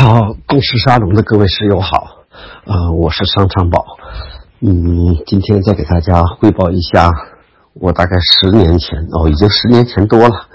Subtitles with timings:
[0.00, 2.22] 好，共识沙龙的各位室友好，
[2.66, 3.84] 呃，我是商昌宝，
[4.60, 7.10] 嗯，今天再给大家汇报一下，
[7.74, 10.46] 我大概十年前哦，已经十年前多了，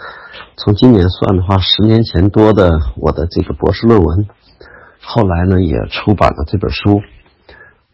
[0.55, 4.25] 从今年算的话，十年前多的我的这个博士论文，
[5.01, 7.01] 后来呢也出版了这本书，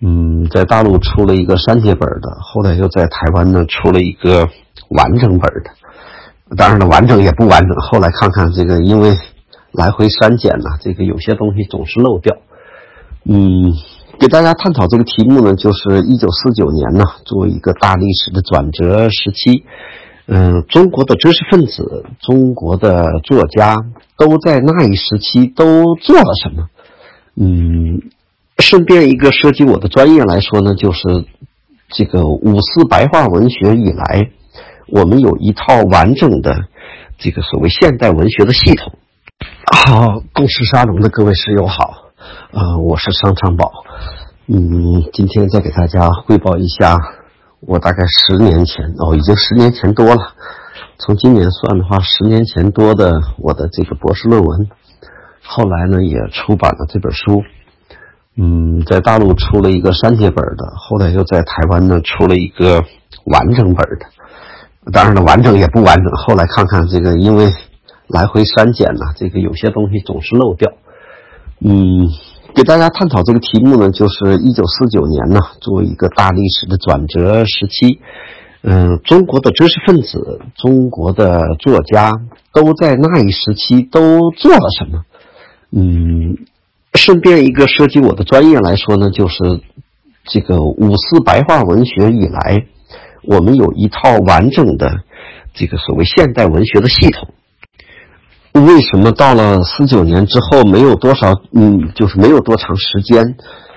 [0.02, 4.48] 嗯，在大陆出了一个删节本的，后来又在台湾呢出了一个
[4.90, 9.18] 完整本的，当然了，完整也不完整，后来看看这个，因为。
[9.72, 12.38] 来回删减呢，这个有些东西总是漏掉。
[13.26, 13.72] 嗯，
[14.20, 19.64] 给大家探讨这个题目呢，就是一九四九年呢，作为一个大历史的转折时期，
[20.26, 23.78] 嗯，中国的知识分子、中国的作家
[24.18, 26.70] 都在那一时期都做了什么？
[27.36, 28.02] 嗯，
[28.58, 31.02] 顺便一个涉及我的专业来说呢，就是
[31.90, 34.32] 这个五四白话文学以来，
[34.88, 36.66] 我们有一套完整的
[37.18, 38.94] 这个所谓现代文学的系统。
[39.72, 41.94] 好，共识沙龙的各位室友好，
[42.52, 43.72] 呃，我是商昌宝，
[44.48, 46.98] 嗯，今天再给大家汇报一下，
[47.60, 50.34] 我大概十年前哦，已经十年前多了，
[50.98, 54.68] 从今年算的话，十年前多的我的这个博士论文，
[55.44, 57.44] 后来呢也出版了这本书，
[58.38, 62.84] 嗯，在大陆出了一个删节本的，后来又在台湾呢出了一个
[63.26, 67.54] 完整本的，当然了，完整也不完整，后来看看这个，因为。
[68.10, 70.74] 来回删减呢，这个有些东西总是漏掉。
[71.62, 72.08] 嗯，
[72.56, 78.00] 给大家探讨这个题目呢，就是一九四九年呢，作为一个大历史的转折时期，
[78.64, 82.12] 嗯，中国的知识分子、中国的作家
[82.52, 85.04] 都在那一时期都做了什么？
[85.72, 86.38] 嗯，
[86.96, 89.62] 顺便一个涉及我的专业来说呢，就是
[90.26, 92.66] 这个五四白话文学以来，
[93.24, 95.02] 我们有一套完整的
[95.54, 97.30] 这个所谓现代文学的系统。
[98.54, 103.36] 为什么到了四九年之后没有多少，嗯，就是没有多长时间，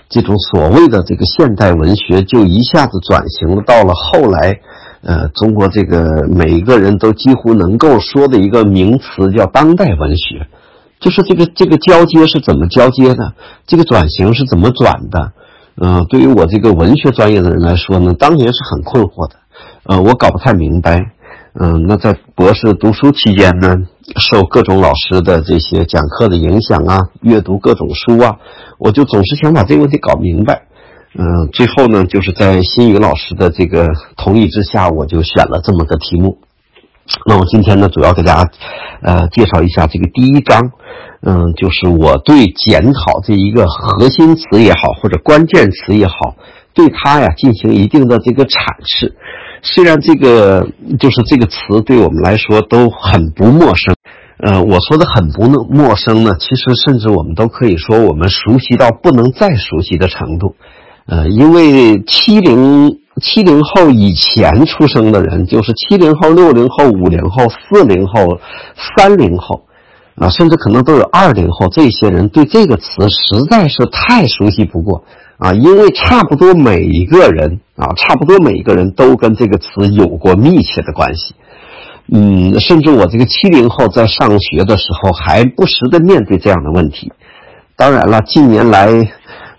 [0.09, 4.61] 这种所谓的这个现代文学就一下子转型了，到了后来，
[5.03, 10.47] 呃，中国这个每一个人都几乎能够说的一个名词叫当代文学，
[11.00, 13.34] 就是这个这个交接是怎么交接的，
[13.66, 15.33] 这个转型是怎么转的？
[15.77, 19.37] 嗯，对于我这个文学专业的人来说呢，当年是很困惑的，
[19.84, 21.12] 呃，我搞不太明白。
[21.55, 23.77] 嗯，那在博士读书期间呢？
[24.17, 28.37] 受各种老师的这些讲课的影响啊，阅读各种书啊，
[28.79, 30.63] 我就总是想把这个问题搞明白。
[31.15, 33.87] 嗯，最后呢，就是在新宇老师的这个
[34.17, 36.39] 同意之下，我就选了这么个题目。
[37.27, 38.51] 那我今天呢，主要给大家
[39.03, 40.73] 呃介绍一下这个第一章。
[41.21, 46.34] 嗯，就是我对检讨这一个核心词也好，或者关键词也好，
[46.75, 49.15] 对它呀进行一定的这个阐释。
[49.62, 50.67] 虽然这个
[50.99, 53.95] 就是这个词对我们来说都很不陌生，
[54.39, 60.56] 呃，我说的很不陌生呢，其实甚至我们都可以说我们熟悉到不能再熟悉的程度，
[61.06, 68.41] 呃，因为七零七零后以前出生的人，就是七零后、六零后、五零后、四零后、
[68.97, 69.62] 三零后，
[70.17, 75.05] 啊，甚至可能都有二零后，这些人对这个词实在是太熟悉不过。
[75.39, 81.34] 啊，因为差不多每一个人啊，差不多每一个人都跟这个词有过密切的关系。
[82.12, 87.12] 嗯，甚至我这个七零后在上学的时候，还不时的面对这样的问题。
[87.77, 88.88] 当然了，近年来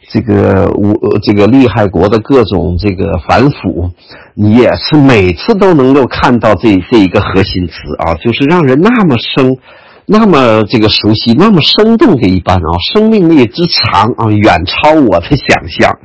[0.09, 3.89] 这个我这个厉害国的各种这个反腐，
[4.35, 9.57] 你也是每次都能够看到这这一个核心词啊，就是让人那么生。
[10.05, 15.97] 那么这个熟悉，那么生动的一般啊，生命力之长啊，远超我的想象。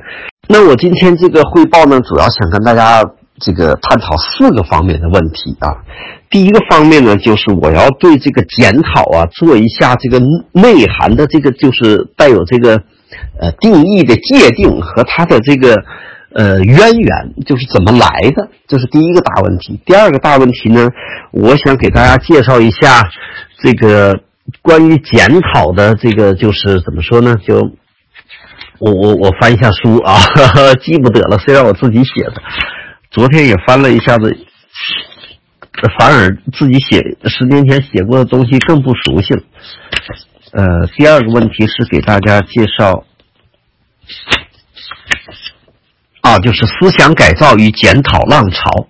[0.51, 3.03] 那我今天这个汇报呢，主要想跟大家
[3.39, 5.69] 这个探讨四个方面的问题啊。
[6.27, 10.19] 第一个方面呢，就是我要对这个检讨啊，做一下这个
[10.51, 12.81] 内涵的这个，就是带有这个
[13.39, 15.75] 呃定义的界定和它的这个
[16.33, 19.79] 呃渊源，就是怎么来的，这是第一个大问题。
[19.85, 20.89] 第二个大问题呢，
[21.31, 23.07] 我想给大家介绍一下。
[23.61, 24.15] 这个
[24.63, 27.35] 关于检讨的这个就是怎么说呢？
[27.45, 27.69] 就
[28.79, 30.17] 我我我翻一下书啊，
[30.81, 31.37] 记不得了。
[31.39, 32.41] 虽然我自己写的，
[33.11, 34.37] 昨天也翻了一下子，
[35.99, 39.41] 反而自己写十年前写过的东西更不熟悉了。
[40.51, 40.65] 呃，
[40.97, 43.03] 第二个问题是给大家介绍
[46.21, 48.87] 啊，就是思想改造与检讨浪潮，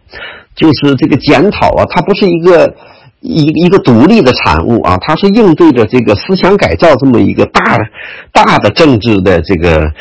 [0.55, 2.75] 就是这个检讨啊，它不是一个。
[3.21, 7.77] 一一个独立的产物啊，它是应对着这个思想改造这么一个大
[8.31, 9.91] 大的政治的这个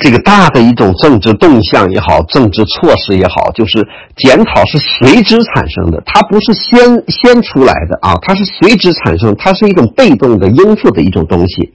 [0.00, 3.86] 这个大的一种政治动向也好，政治措施也好，就是
[4.16, 11.72] 检讨是随之产生的，它不是先先出来的啊，它是随之产生，它是一种被动的应付的一种东西。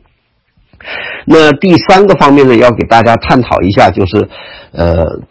[1.25, 4.27] 那第三个方面呢，要给大家探讨一下，就是
[4.73, 5.21] 呃。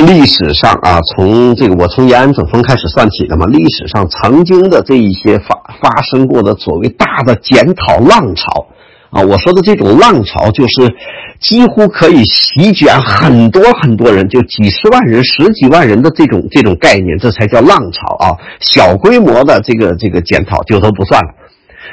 [0.00, 8.66] 历史上啊，从这个我从延安整风开始算起的嘛，历史上曾经的这一些发发生过的所谓大的检讨浪潮
[9.10, 10.94] 啊，我说的这种浪潮就是
[11.40, 18.36] 几乎可以席卷很多很多人，就几十万人、十几万人的这种这种概念，这才叫浪潮啊。
[18.60, 21.28] 小规模的这个这个检讨就都不算了。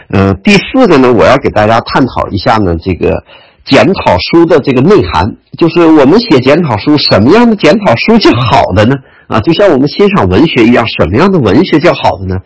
[0.09, 3.23] 嗯，第四个呢，我要给大家探讨一下呢，这个。
[3.69, 8.95] 检讨书的这个内涵，就是我们写检讨书，什么样的检讨书叫好的呢？
[9.27, 12.37] 啊，就像我们欣赏文学一样，什么样的文学叫好的呢？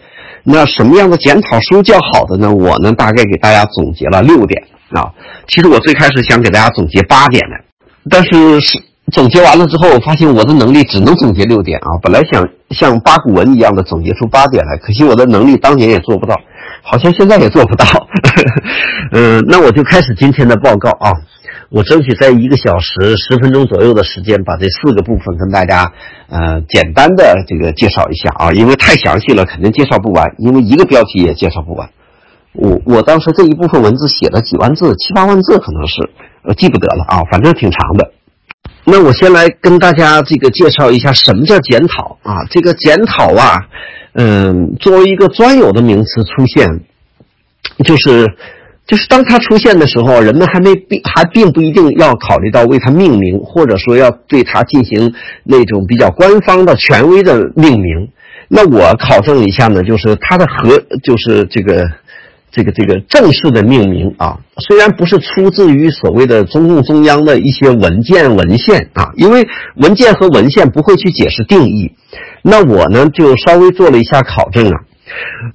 [0.43, 2.51] 那什么样的检讨书叫好的呢？
[2.51, 5.13] 我呢，大概给大家总结了六点啊。
[5.47, 7.55] 其实我最开始想给大家总结八点的，
[8.09, 8.59] 但是
[9.11, 12.01] 总结完了之后，我发现我的能力只能总结六点啊。
[12.01, 16.35] 本来想像八股文一样的总结出八点来，可惜我的能力当年也做不到。
[16.81, 17.85] 好像现在也做不到，
[19.11, 21.11] 嗯， 那我就开始今天的报告啊。
[21.69, 25.89] 我争取在一个小时十分钟左右的时间，把这四个部分跟大家
[26.27, 28.51] 呃简单的这个介绍一下啊。
[28.51, 31.89] 因为太详细了，肯定介绍不完，因为一个标题也介绍不完。
[32.51, 36.09] 我我当时这一部分文字写了几万字，七八万字可能是，
[36.43, 38.11] 呃，记不得了啊，反正挺长的。
[38.83, 42.43] 那我先来跟大家这个介绍一下什么叫检讨啊？
[42.49, 43.61] 这个检讨啊。
[44.13, 46.67] 嗯，作为一个专有的名词出现，
[47.85, 48.27] 就是
[48.85, 55.13] 就是当它出现的时候，人们还没并还并不一定要考虑到为它命名，或者说要对它进行
[55.45, 58.09] 那种比较官方的权威的命名。
[58.49, 61.89] 那我考证一下呢，就是它的和就是这个
[62.51, 69.47] 这个这个正式的命名啊，虽然不是出自于所谓的中共中央的一些文件文献啊，因为
[69.77, 71.93] 文件和文献不会去解释定义。
[72.43, 74.79] 那我呢，就稍微做了一下考证啊，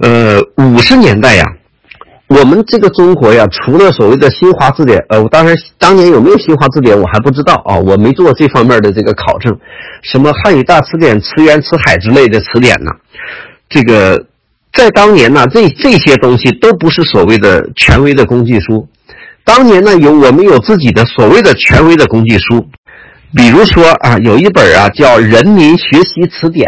[0.01, 1.45] 呃，五十年代呀，
[2.29, 9.59] 我们这个中国呀，除了所谓的新华字典，呃，我当然当年有没有新华字典我还不知道啊，我没做这方面的这个考证，
[10.03, 12.91] 什么汉语大词典、词源、词海之类的词典呢，
[13.69, 14.27] 这个
[14.73, 18.87] 在当年呢，这这些东西都不是所谓的权威的工具书，
[19.45, 22.69] 当年呢，有我们有自己的所谓的权威的工具书。
[23.37, 26.67] 比如说啊，有一本啊叫《人民学习词典》，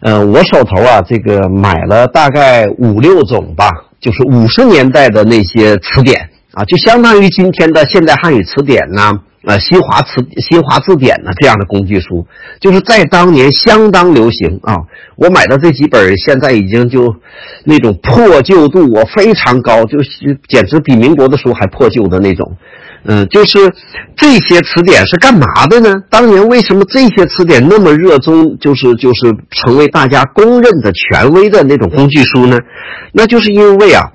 [0.00, 3.70] 呃，我手头啊这个买了大概五六种吧，
[4.00, 9.12] 就是五十年代的那些词典啊，就相当于今天的现代汉语词典呐，
[9.44, 12.26] 呃，新华词新华字典呐这样的工具书，
[12.60, 14.76] 就是在当年相当流行啊。
[15.16, 17.14] 我买的这几本现在已经就
[17.64, 22.56] 那种破旧度我非常高，就是简直比民国的书还破旧的那种。
[23.06, 23.58] 嗯，就是
[24.16, 25.94] 这些词典是干嘛的呢？
[26.08, 32.58] 当年为什么这些词典那么热衷，就是就是成为大家公认的权威的那种工具书呢？
[33.12, 34.10] 那就是因为啊，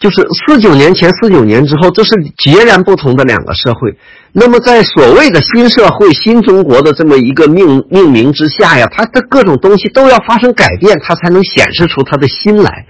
[0.00, 0.16] 就是
[0.46, 3.96] 四九年前、四九年之后，这是截然不同的两个社会。
[4.32, 12.84] 那么在所谓的新社会、新中国的这么一个命命名之下呀，它的各种东西都要发生改变，它才能显示出它的新来。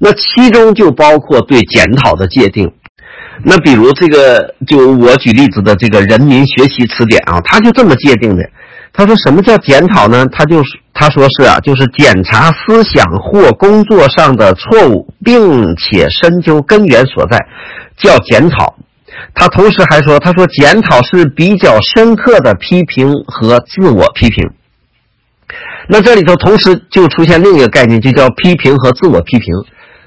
[0.00, 2.72] 那其中就包括对检讨的界定。
[3.44, 8.42] 那比如这个，就我举例子的这个《人民学习词典》啊，他就这么界定的。
[8.92, 10.26] 他说什么叫检讨呢？
[10.32, 17.38] 他就是他说是啊，就是检查思想或工作上的错误，并且深究根源所在，
[17.96, 18.74] 叫检讨。
[19.34, 24.50] 他同时还说，他说检讨是比较深刻的批评和自我批评。
[25.88, 29.46] 那这里头同时就出现另一个概念，就叫批评和自我批评。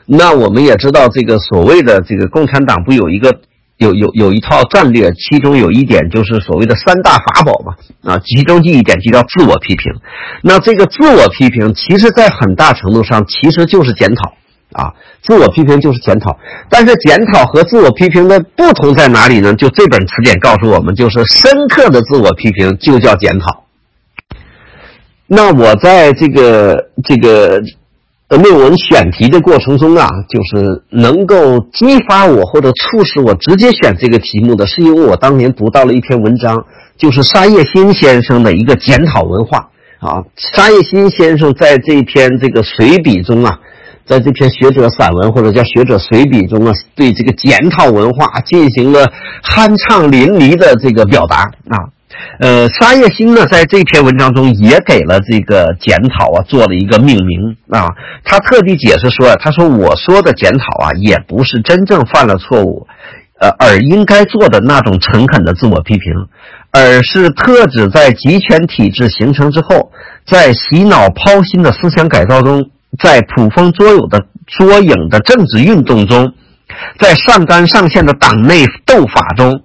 [0.05, 3.39] 那我们也知道，这个所谓的这个共产党不有一个
[3.77, 7.75] 有有有一套战略，其中有一点就是所谓的三大法宝嘛，
[8.13, 9.91] 啊，其中第一点就叫自我批评。
[10.43, 14.33] 那这个自我批评，其实在很大程度上其实就是检讨
[14.73, 14.93] 啊，
[15.23, 16.37] 自我批评就是检讨。
[16.69, 19.53] 但是检讨和自我批评的不同在哪里呢？
[19.53, 23.63] 就这本词典告诉我们，就是深刻的自我批评就叫检讨。
[25.27, 27.61] 那我在这个这个。
[28.37, 36.65] 论文选题的过程中啊，就是能够激发我或者促使我直接选这个题目的，是因为我当年读到了一篇文章，
[36.97, 39.69] 就是沙叶新先生的一个检讨文化
[39.99, 40.23] 啊。
[40.37, 43.59] 沙叶新先生在这篇这个随笔中啊，
[44.05, 49.11] 在这篇学者散文或者叫学者随笔中啊，对这个检讨文化进行了
[49.43, 51.91] 酣畅淋漓的这个表达啊。
[52.39, 57.87] 呃，沙叶新呢，在这篇文章中也给了这个检讨啊做了一个命名啊。
[58.23, 62.87] 他特地解释说他说我说的检讨啊，也不是真正犯了错误，
[63.39, 66.01] 呃，而应该做的那种诚恳的自我批评，
[66.71, 69.91] 而是特指在集权体制形成之后，
[70.25, 76.33] 在洗脑抛心的思想改造中，在捕风捉影的捉影的政治运动中，
[76.99, 79.61] 在上纲上线的党内斗法中。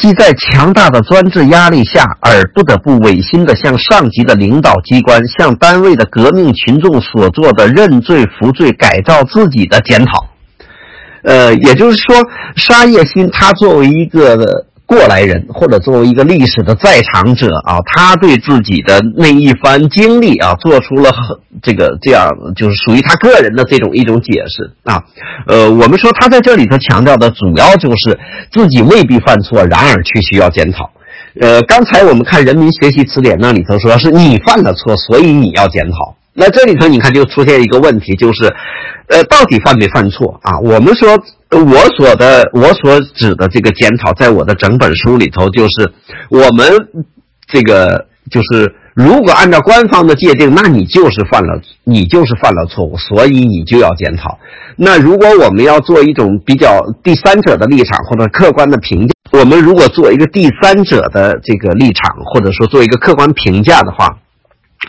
[0.00, 10.26] 即在强大的专制压力下，而不得不违心的向上级的领导机关、向单位的革命群众所做的认罪服罪、改造自己的检讨。
[11.22, 12.16] 呃，也就是说，
[12.56, 14.66] 沙叶新他作为一个。
[14.90, 25.00] 过来人，或者作为一个历史的在场者啊，他对自己的那一番经历啊，做出了很这个这样，就是属于他个人的这种一种解释啊。
[25.46, 28.18] 呃，我们说他在这里头强调的主要就是
[28.50, 30.90] 自己未必犯错，然而却需要检讨。
[31.40, 36.16] 呃，刚才我们看《人民学习词典》那里头说是你犯了错，所以你要检讨。
[36.40, 38.46] 那这里头你看就出现一个问题，就是，
[39.08, 40.58] 呃，到底犯没犯错啊？
[40.60, 41.10] 我们说，
[41.50, 45.92] 我所的我所指的这个检讨，在我的整本书里头，就是
[46.30, 46.88] 我们
[47.46, 54.38] 这个就是，如果按照官方的界定，那你就是犯了，你就是犯了错误，所以你就要检讨。
[54.76, 64.16] 那如果我们要做一种比较第三者的立场或者客观的评价，我们如果做一个第三者的这个立场，或者说做一个客观评价的话。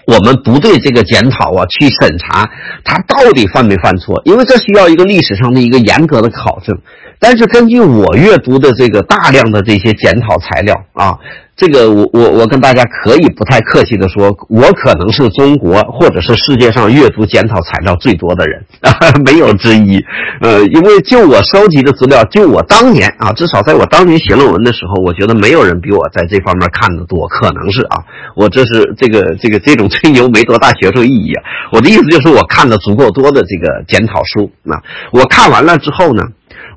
[0.07, 2.49] 我们不对这个检讨啊去审查
[2.83, 6.77] 他到底犯没犯错，因为这需要一个历史上的一个严格的考证。
[7.19, 11.17] 但是根据我阅读的这个大量的这些检讨材料啊。
[11.61, 18.89] 这个我我我跟大家可以不太客气的说，我可能是中国或者是世界上阅读检讨材料最多的人啊，
[19.23, 20.03] 没有之一。
[20.41, 28.01] 呃，因为就我收集的资料，就我当年啊，至少在我当年写论文的时候，我觉得没有人比我在这方面看的多，可能是啊，
[28.35, 31.43] 我这是这个这个这种吹牛没多大学术意义啊。
[31.73, 34.81] 我的意思就是我看的足够多的这个检讨书啊，
[35.13, 36.23] 我看完了之后呢。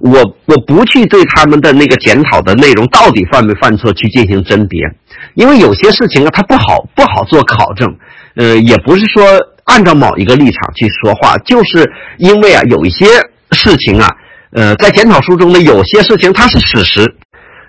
[0.01, 4.81] 我我不去对他们的那个检讨的内容到底犯没犯错去进行甄别，
[5.35, 7.97] 因为有些事情啊，它不好不好做考证，
[8.37, 9.25] 呃，也不是说
[9.65, 13.07] 按照某一个立场去说话，就是因为啊，有一些
[13.53, 14.09] 事情啊，
[14.53, 17.15] 呃，在检讨书中呢，有些事情它是史实，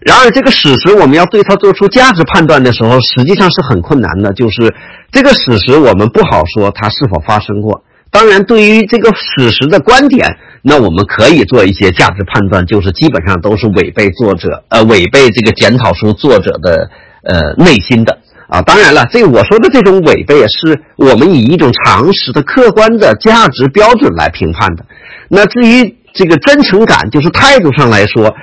[0.01, 4.74] 然而这个史实我们要对它做出价值判断的时候，实际上是很困难的，就是
[5.12, 7.84] 这个史实我们不好说它是否发生过。
[8.16, 10.26] 当然，对于这个史实的观点，
[10.62, 16.90] 那我们可以做一些价值判断，就是基本上都是违背作者，呃，违背这个检讨书作者的
[17.24, 18.18] 呃内心的
[18.48, 18.62] 啊。
[18.62, 24.86] 当然了，这我说的这种违背，是我们以一种常识的客观的价值标准来评判的。
[25.28, 28.34] 那至于这个真诚感，就是态度上来说，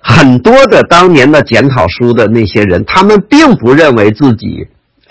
[0.00, 4.66] 很多的当年的检讨书的那些人，他们并不认为自己。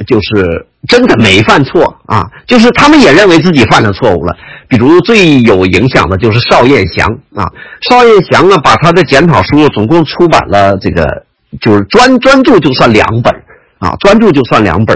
[0.08, 4.36] 就是真的没犯错啊，就是他们也认为自己犯了错误了。
[4.68, 7.46] 比如最有影响的就是邵彦祥啊，
[7.82, 11.06] 邵彦祥呢，把他的检讨书总共出版了这个，
[11.60, 13.34] 就是专专注就算两本
[13.79, 14.96] 啊，专注就算两本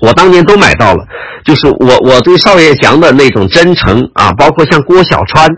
[0.00, 1.04] 我当年都买到了。
[1.44, 5.48] 就是我我对邵彦祥的那种真诚啊，包括像郭小川，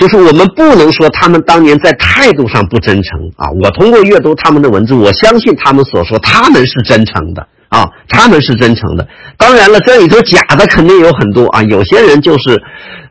[0.00, 3.48] 就是我们不能说他们当年在态度上不真诚啊。
[3.62, 7.46] 我通过阅读他们的文字，我相信他们所说，他们是真诚的。
[7.68, 9.06] 啊，他们是真诚的。
[9.38, 11.62] 当然了，这里头假的肯定有很多啊。
[11.62, 12.60] 有些人就是，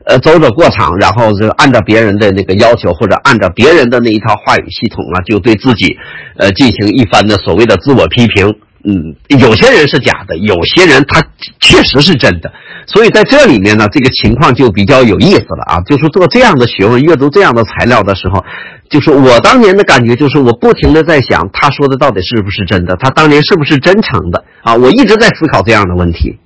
[0.03, 5.95] 呃，走走过场，然后就按照别人的那个要求，或者按照别人的那一套话语系统啊，就对自己，
[6.35, 8.53] 呃，进行一番的所谓的自我批评。
[8.83, 11.21] 嗯，有些人是假的，有些人他
[11.59, 12.51] 确实是真的。
[12.87, 15.81] 所以在这里面呢，这个情况就比较有意思了啊。
[15.81, 18.43] 就是做这样的学问，阅读这样的材料的时候。
[18.89, 22.95] 就是我当年的感觉，就是我不停的在想，他说的到底是不是真的？
[22.95, 24.43] 他当年是不是真诚的？
[24.63, 26.39] 啊，我一直在思考这样的问题。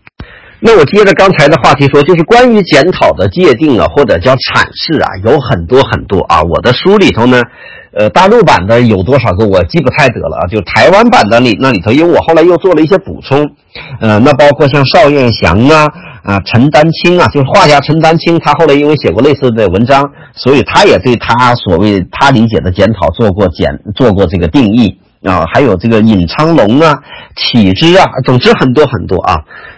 [0.60, 6.42] 那我接着刚才的话题说，就是关于检讨的界定啊，或者叫阐释啊，有很多很多啊。
[6.42, 7.42] 我的书里头呢，
[7.96, 10.48] 呃，大陆版的有多少个我记不太得了啊。
[10.48, 13.50] 就台湾版的里那里头，因为我后来又做了一些补充，
[14.00, 15.88] 呃，那包括像邵彦祥啊。
[16.24, 25.46] 啊，陈丹青啊，就是画家陈丹青，他后来因为写过类似的文章，所以他也对他所谓他理解的检讨做过检做过这个定义啊。
[25.54, 26.98] 还有这个尹昌龙啊、
[27.36, 29.36] 启之啊，总之很多很多啊。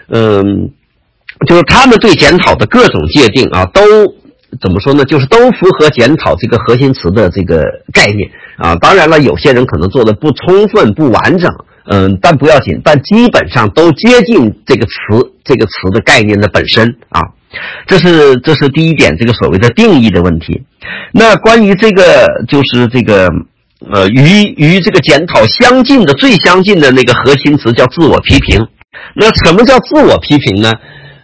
[0.08, 0.70] 嗯，
[1.48, 3.82] 就是他们对检讨的各种界定啊，都
[4.60, 5.04] 怎么说呢？
[5.04, 7.62] 就是都符合检讨这个核心词的这个
[7.92, 8.74] 概念啊。
[8.76, 11.50] 当然了，有些人可能做的不充分、不完整。
[11.88, 17.20] 嗯，但不要紧，但基本上都接近这个词这个词的概念的本身啊，
[17.86, 20.64] 这是这是第一点，这个所谓的定义的问题。
[21.12, 23.28] 那关于这个就是这个
[23.88, 28.66] 呃与与这个检讨相近的最相近的那个核心词叫自我批评。
[29.14, 30.72] 那什么叫自我批评呢？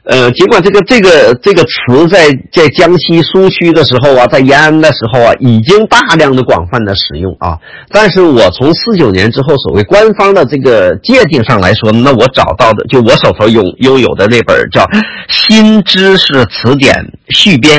[0.04, 7.56] 呃，尽管这个这个这个词在在江西苏区的时候啊，在延安的时候啊，已经大量的广泛的使用啊，
[7.88, 14.82] 但是我从四九年之后，所谓官方的这个界定上来说，那我找到的就我手头拥拥有的那本叫
[15.28, 17.78] 《新知识词典续编》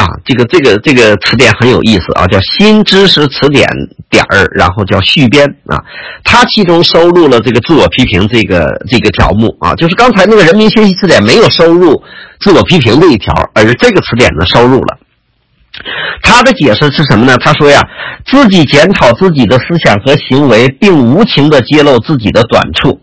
[0.00, 3.68] 啊，这个这个这个词典很有意思啊，叫新知识词典
[4.08, 5.76] 点儿，然后叫续编啊，
[6.24, 12.02] 它其中收录了这个自我批评这个这个条目啊，就是刚才那个人民学习词典没有收入
[12.40, 14.96] 自我批评这一条，而这个词典呢收入了。
[16.22, 17.36] 他的解释是什么呢？
[17.36, 17.82] 他说呀，
[18.24, 22.98] 自己检讨自己的思想和行为，并无情地揭露自己的短处。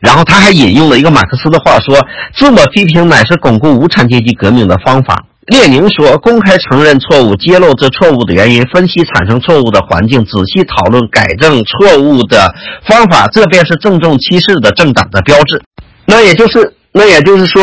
[0.00, 2.02] 然后他还引用了一个马克思的话说
[2.34, 12.54] ：“自我批评乃是巩固无产阶级革命的方法。”列宁说：“公开承认错误，揭露这错误的原因，分析产生错误的环境，仔细讨论改正错误的
[12.84, 15.60] 方法，这便是郑重其事的政党的标志。”
[16.06, 17.62] 那也就是，那也就是说，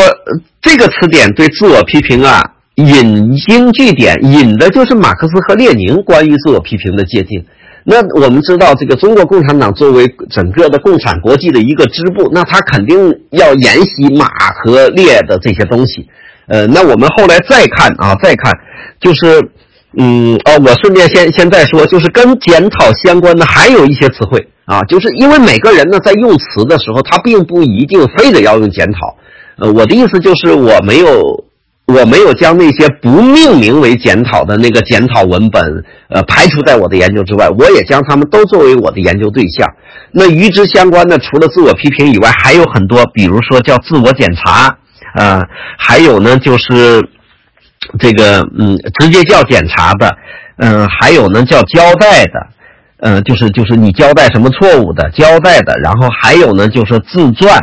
[0.61, 2.41] 这个词典对自我批评啊。
[2.75, 7.43] 引经据典，引的就是马克思和列宁关于自我批评的界定。
[7.83, 14.27] 那我们知道，这个中国共产党作为整个的共产国际的一个支部，那他肯定要沿袭马
[14.61, 16.07] 和列的这些东西。
[16.47, 18.53] 呃，那我们后来再看啊，再看，
[18.99, 19.41] 就是，
[19.97, 29.15] 嗯，哦，我顺便先先再说，就是跟检讨相关的还有一些词汇啊，就是因为每个人呢在用词的时候，他并不一定非得要用检讨。
[29.57, 31.45] 呃，我的意思就是我没有。
[31.87, 37.47] 我没有将那些不命名为检讨的那个检讨文本，呃，排除在我的研究之外。
[37.57, 39.65] 我也将他们都作为我的研究对象。
[40.11, 44.77] 那与之相关的，除了自我批评以外，还有很多，比如说叫自我检查，
[45.17, 45.43] 啊，
[45.77, 47.09] 还有呢就是
[47.99, 50.15] 这个，嗯，直接叫检查的，
[50.57, 52.47] 嗯，还有呢叫交代的，
[52.99, 57.59] 嗯，就是就是你交代什么错误的，交代的，然后还有呢就是自传。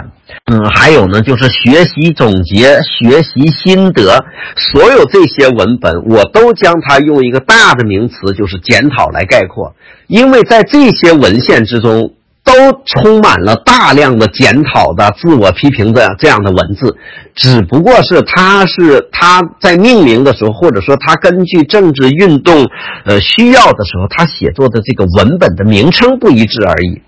[0.51, 4.25] 嗯，还有呢，就是学习总结、学习心得，
[4.57, 9.77] 所有这些文本，我都将它用一个大的名词，就是检讨来概括。
[10.07, 12.15] 因为在这些文献之中，
[12.55, 16.97] 都充满了大量的检讨的、自我批评的这样的文字，
[17.35, 22.65] 只不过是他是他在命名的时候，或者说他根据政治运动
[23.05, 27.03] 呃需要的时候，他写作的这个文本的名称不一致而已。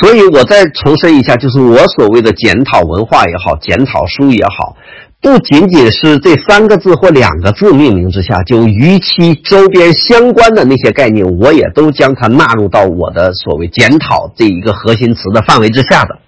[0.00, 4.76] 所以，我再重申一下，就是我所谓的检讨文化也好，检讨书也好，
[5.22, 16.18] 不仅仅是这三个字或两个字命名之下，就与其周边相关的那些概念，我也都将它纳入到我的所谓检讨这一个核心词的范围之下的。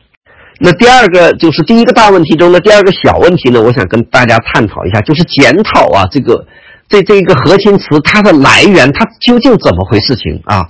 [0.59, 6.47] 那第二个就是第一个大问题中的第二个小问题呢，我想跟大家探讨一下，就是检讨啊，这个
[6.89, 10.63] 这这一个核心词它的来源，它究竟怎么回事情啊？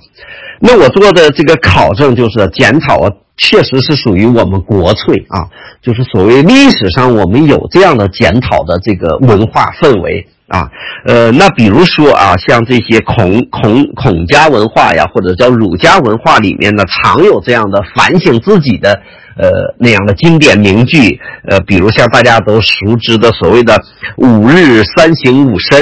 [0.61, 5.49] 那我做的这个考证就是检讨啊，确实是属于我们国粹啊，
[5.81, 10.69] 就是所谓历史上我们有这样的检讨的这个文化氛围啊。
[11.05, 19.01] 呃，那比如说啊，像这些孔孔孔家文化呀，或者叫儒家文化里面呢，常有这样的反省自己的
[19.37, 21.19] 呃那样的经典名句。
[21.47, 23.81] 呃，比如像大家都熟知的所谓的
[24.17, 25.81] “五日三省吾身”。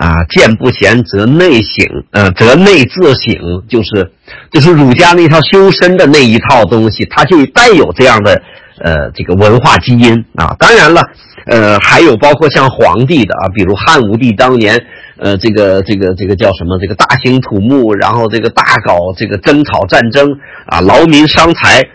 [0.00, 4.10] 啊，见不贤则内省，呃，则内自省，就是
[4.50, 8.40] 就是儒家那套修身的那一套东西，它就带有这样的
[8.78, 10.56] 呃这个文化基因啊。
[10.58, 11.02] 当然了，
[11.44, 14.82] 呃，还有包括像皇帝的啊，比如汉武帝当年，
[15.18, 16.78] 呃，这个这个这个叫什么？
[16.80, 20.26] 这个大兴土木，然后这个大搞这个征讨战争
[20.64, 21.86] 啊，劳民伤财，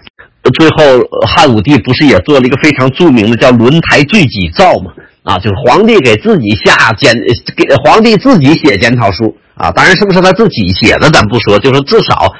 [0.53, 4.91] 最后汉武帝不是也做了一个非常著名的叫轮台罪己诏吗？
[5.23, 7.11] 啊，就是皇帝给自己下检，
[7.57, 9.71] 给皇帝自己写检讨书啊。
[9.71, 12.31] 当然，是不是他自己写的，咱不说，就是至少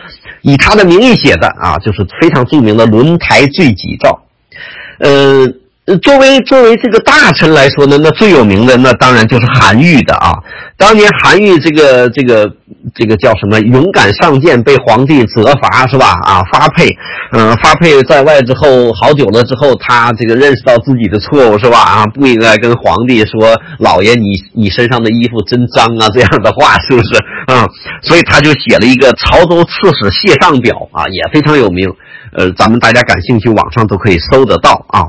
[0.44, 4.10] 以他的名义写的啊，就是非常著名的《轮台罪己诏》。
[5.00, 5.48] 呃，
[6.02, 10.34] 作为作为这个大臣来说呢，那最有名的那当然就是韩愈的啊。
[10.78, 12.52] 当年韩愈这个这个。
[12.94, 13.60] 这个叫什么？
[13.62, 16.14] 勇敢上谏，被皇帝责罚是吧？
[16.22, 16.88] 啊，发配，
[17.32, 21.80] 嗯，发配在外之后，好久了之后，他这个认识到自己的错误是吧？
[21.80, 27.16] 啊，不应该跟皇帝说，老爷你你身上的衣服真脏啊，这样的话是不是？
[27.48, 27.68] 啊，
[28.04, 31.90] 所以他就写了一个《潮州刺史谢上表》啊，也非常有名。
[32.38, 35.02] 呃，咱们大家感兴趣，网上都可以搜得到啊。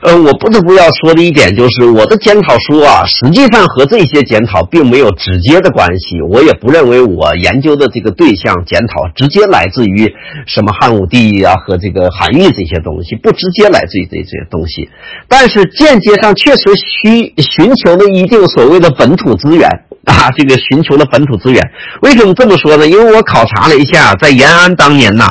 [0.00, 6.20] 呃，我不得不要说的一点就是，我的检讨书啊，实际上和这些检讨并没有直接的关系。
[6.30, 10.08] 我也不认为我研究的这个对象检讨直接来自于
[10.46, 14.88] 什么汉武帝啊和这个韩愈这些东西，不直接来自于这这些东西。
[15.26, 16.62] 但是间接上确实
[17.02, 19.68] 需寻求了一定所谓的本土资源
[20.04, 21.60] 啊，这个寻求了本土资源。
[22.02, 22.86] 为什么这么说呢？
[22.86, 25.26] 因为我考察了一下，在延安当年呐。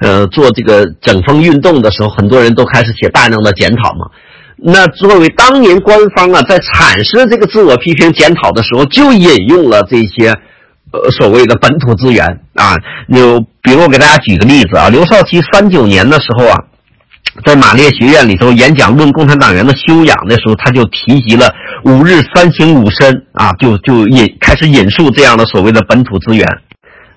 [0.00, 4.06] 呃，做这个整风运动的时候，很多人都开始写大量的检讨嘛。
[4.56, 10.28] 那作为当年官方啊，在阐释这个自我批评检讨的时候，就引用了这些
[10.92, 12.24] 呃所谓的本土资源
[12.54, 12.76] 啊。
[13.08, 16.56] 有，比如我给大家举个例子啊，刘少奇三九年的时候啊，
[17.44, 21.52] 在马列学院里头演讲论共产党员的修养的时候，他就提及了
[21.84, 26.46] 五日三省吾身啊，就就引开始引述这样的所谓的本土资源。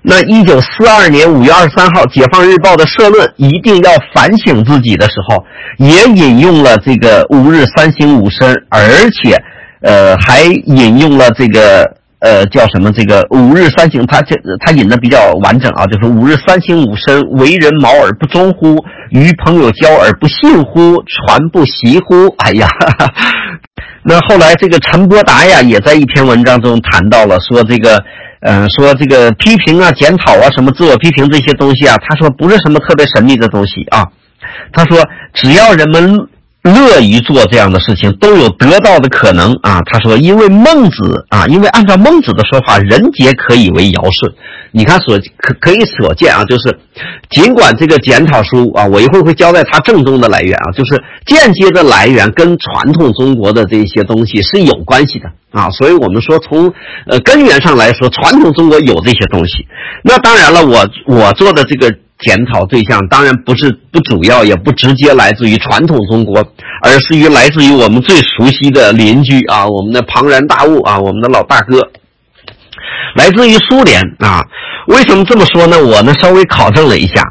[0.09, 5.43] 那一九四二年五月二十三号，《解放日报》的社论一定要反省自己的时候，
[5.79, 8.79] 也引用了这个吾日三省吾身，而
[9.11, 9.35] 且，
[9.81, 11.83] 呃，还引用了这个
[12.19, 14.33] 呃叫什么这个吾日三省，他这
[14.65, 18.77] 他引的比较完整啊，就是吾日三省吾身，为人谋而不忠乎？
[19.09, 21.03] 与朋友交而不信乎？
[21.03, 22.33] 传不习乎？
[22.39, 22.65] 哎呀！
[24.03, 28.01] 那后来这个陈伯达呀，也在一篇文章中谈到了，说这个。
[28.41, 34.05] 嗯，说这个批评啊、检讨啊、什么自我批评这些东西啊，他说不是什么特别神秘的东西啊。
[34.71, 36.27] 他说，只要人们
[36.73, 39.81] 乐于做这样的事情，都有得到的可能啊。
[39.85, 44.33] 他说，因为孟子啊，因为按照孟子的说法，人皆可以为尧舜。
[44.71, 46.77] 你看所可可以所见啊，就是
[47.31, 55.29] 尽管这个检讨书啊，我一会儿会交代它正宗的来源啊，就是间接的来源跟传统中国的这些东西是有关系的。
[55.51, 56.71] 啊，所以我们说，从
[57.07, 59.65] 呃根源上来说，传统中国有这些东西。
[60.03, 66.39] 那当然了，我我做的这个检讨对象，当然不是不主要，也不直接来自于传统中国，
[66.83, 71.91] 而是于来自于我们最熟悉的邻居啊，我们的庞然大物啊，我们的老大哥，
[73.15, 74.41] 来自于苏联啊。
[74.87, 75.77] 为什么这么说呢？
[75.83, 77.21] 我呢稍微考证了一下，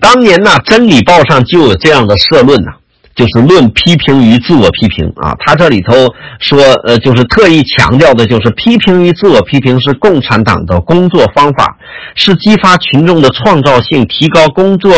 [0.00, 2.72] 当年呢《真理报》上就有这样的社论呢。
[3.16, 5.94] 就是论批评与自我批评啊，他这里头
[6.38, 11.78] 说，呃，就是特意强调的，就是批评与自我批评是共产党的工作方法，
[12.14, 14.92] 是激发群众的创造性、提高工作，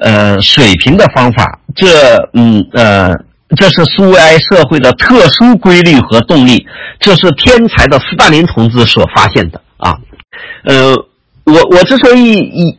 [0.00, 1.60] 呃水平的方法。
[1.76, 1.86] 这，
[2.32, 3.12] 嗯，呃，
[3.56, 6.66] 这是苏维埃社会的特殊规律和动力，
[6.98, 9.96] 这是天才的斯大林同志所发现的啊。
[10.64, 10.92] 呃，
[11.44, 12.76] 我我之所以以。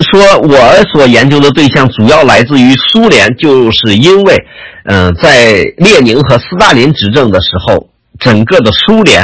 [0.00, 0.56] 说我
[0.92, 4.36] 所研究的对象主要来自于苏联，就是因为，
[4.84, 9.22] 嗯，在列宁和斯大林执政的时候，整个的苏联，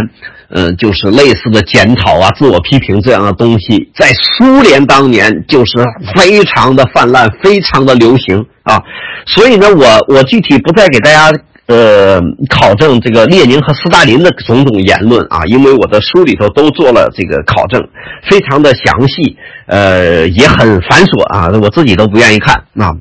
[0.51, 5.73] 嗯，就是类似的检讨啊、自我批评这样的东西，在苏联当年就是
[6.15, 8.81] 非常的泛滥，非常的流行啊。
[9.27, 11.39] 所以呢，我我具体不再给大家。
[11.67, 17.83] 呃，考证这个列宁和斯大林的种种言论啊，因为我的书里头都做了这个考证，
[18.31, 22.95] 非常的详细，呃，也很繁琐啊，我自己都不愿意看啊。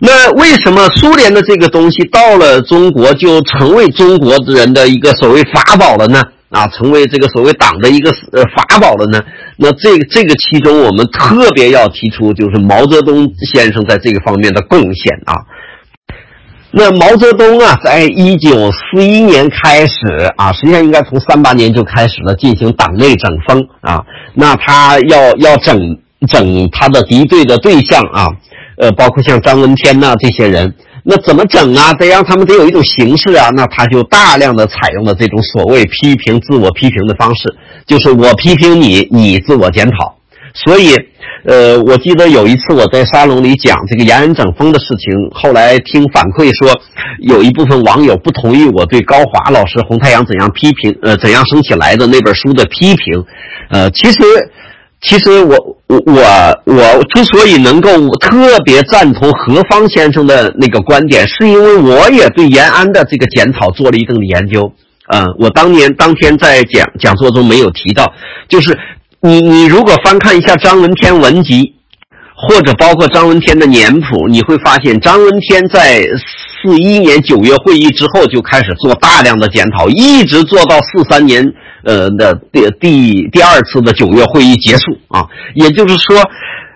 [0.00, 6.22] 那为什么苏联的这个东西到了中国就成为中国人的一个所谓法宝了呢？
[6.50, 9.20] 啊，成为这个所谓党的一个呃法宝了呢？
[9.56, 15.34] 那这这个其中，我们特别要提出，就是毛泽东先生在这个方面的贡献啊。
[16.70, 24.04] 那毛泽东啊，在一九四一年开始啊，实际上应该从三八年就开始了进行党内整风啊。
[24.34, 25.78] 那他要要整
[26.28, 28.28] 整他的敌对的对象啊，
[28.76, 30.74] 呃，包括像张闻天呐这些人。
[31.04, 31.90] 那怎么整啊？
[31.94, 33.48] 得让他们得有一种形式啊。
[33.56, 40.17] 那他就大量的采用了这种所谓批评、自我批评的方式，就是我批评你，你自我检讨。
[40.54, 40.94] 所以。
[41.44, 46.78] 呃，我记得有一次我在沙龙里讲这个延安整风的事情，后来听反馈说，
[47.20, 53.24] 有一部分网友不同意我对高华老师《红太阳怎样批评》呃怎样升起来的那本书的批评。
[53.70, 54.18] 呃，其实，
[55.00, 55.54] 其实我
[55.86, 56.22] 我我
[56.74, 64.72] 我之所以能够特别赞同何方先生的那个观点，是因为我也对延安的这个检讨做了一定的研究。
[65.14, 68.12] 嗯，我当年当天在讲讲座中没有提到，
[68.48, 68.76] 就是。
[69.20, 71.74] 你你如果翻看一下张闻天文集，
[72.34, 76.02] 或者包括张闻天的年谱，你会发现张闻天在
[76.62, 81.44] 四一年九月会议之后就开始做大量的检讨，一直做到四三年
[81.82, 85.26] 呃的第第第二次的九月会议结束啊。
[85.54, 86.22] 也就是说，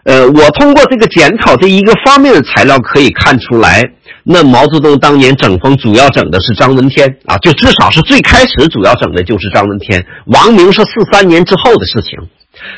[0.05, 3.83] 呃，我通过这个检讨这一个方面的材料可以看出来，
[4.25, 12.19] 那毛泽东当年整风主要整的是张闻天啊，就至少是最开始主要整的就是张闻天，王明是四三年之后的事情。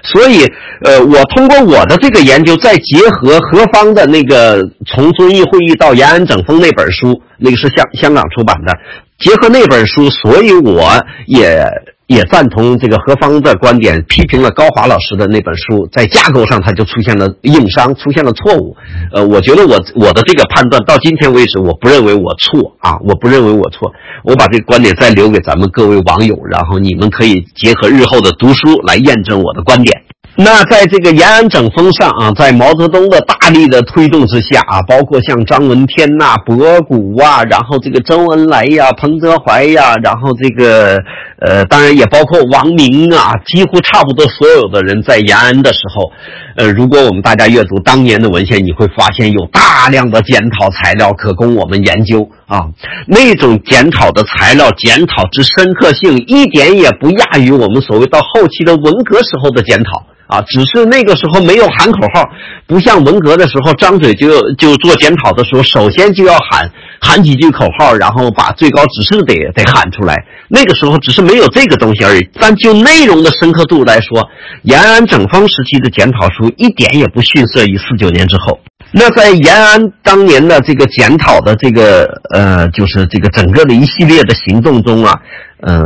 [0.03, 0.45] 所以，
[0.85, 8.73] 呃，我通过我的这个研究，再结合何方的那个从遵义会议到延安整风那本书，那个是香香港出版的，
[9.19, 11.67] 结合那本书，所以我也。
[12.07, 18.77] 也赞同这个何方的观点，批评了高华老师的那本书，在架构上他就出现了硬伤，出现了错误。
[19.13, 23.91] 呃，我觉得我我的这个判断到今天为止，我不认为我错啊，我不认为我错。
[24.23, 30.03] 我把这个观点再留给咱们各位网友，然后你们可以结合日后的读书来验证我的观点。
[30.37, 41.01] 那在这个延安整风上啊，在毛泽东的大力的推动之下啊，包括像张闻天呐、博古啊，然后这个周恩来呀、彭德怀呀，然后这个
[41.47, 46.11] 呃，当然也包括王明啊，几乎差不多所有的人在延安的时候，
[46.57, 52.63] 呃，如果我们大家阅读当年的文献，你会发现有大量的检讨材料可供我们研究啊。
[53.07, 60.07] 那种检讨的材料，检讨之深刻性，一点也不亚于我们所谓到后期的文革时候的检讨。
[60.27, 62.25] 啊，只是那个时候没有喊口号，
[62.67, 66.71] 不像文革的时候张嘴就就做检讨的时候，首先就要喊
[67.05, 70.17] 喊几句口号，然后把最高指示得得喊出来。
[70.49, 72.27] 那个时候只是没有这个东西而已。
[72.41, 74.27] 但就内容的深刻度来说，
[74.63, 78.59] 延安整风时期的检讨书一点也不逊色于四九年之后。
[78.93, 85.21] 那在延安当年的这个检讨的这个呃，就是这个整个的一系列的行动中啊，
[85.61, 85.85] 呃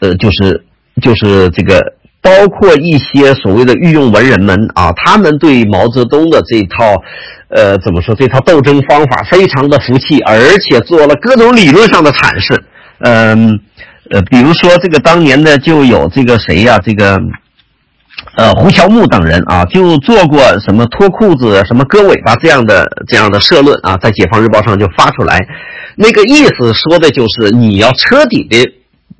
[0.00, 0.64] 呃，就是
[1.02, 1.97] 就是这个。
[2.20, 7.00] 包括一些所谓的御用文人们啊，他们对毛泽东的这套，
[7.48, 8.14] 呃，怎么说？
[8.14, 12.62] 这套斗争方法非常的服气，而且做了各种理论上的阐释。
[13.00, 13.60] 嗯，
[14.10, 16.78] 呃，比如说这个当年的就有这个谁呀？
[16.84, 17.16] 这个，
[18.36, 25.38] 呃，胡乔木等人啊，就做过什么脱裤子、什么割尾巴这样的这样的社论啊，在《解放日报》上就发出来。
[25.94, 28.56] 那个意思说的就是你要彻底的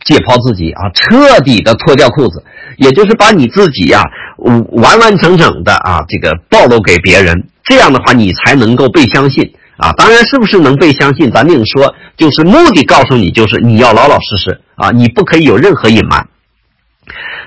[0.08, 2.42] 解剖自己啊，彻底的脱掉裤子。
[2.78, 4.02] 也就是把你自己呀，
[4.70, 9.92] 完完整整的啊，这个暴露给别人，这样的话你才能够被相信啊。
[9.92, 11.92] 当然，是不是能被相信，咱另说。
[12.16, 16.28] 就是目的告诉你，就是你要老老实实啊，你不可以有任何隐瞒。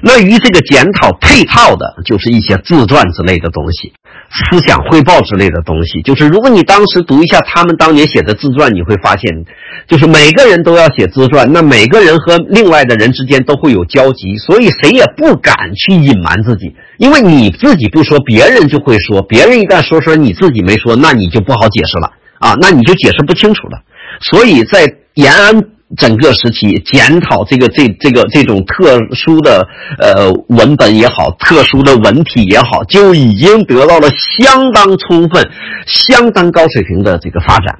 [0.01, 3.93] 那与这个检讨配套的，就是一些自传之类的东西。
[4.31, 9.45] 思想汇报之类的东西，就是如果你当时读一下他们当年写的自传，你会发现，
[9.87, 23.79] 就是每个人都要写自传，那每个人和另外的人之间都会有交集，所以谁也不敢去隐瞒自己，因为你自己不说，别人就会说，别人一旦说说你自己没说，那你就不好解释了啊，那你就解释不清楚了。
[24.21, 25.61] 所以在延安。
[25.97, 29.67] 整个时期检讨这个这这个这种特殊的
[29.99, 35.49] 呃文本也好，特殊的文体也好，就已经得到了相当充分、
[35.85, 37.79] 相当高水平的这个发展。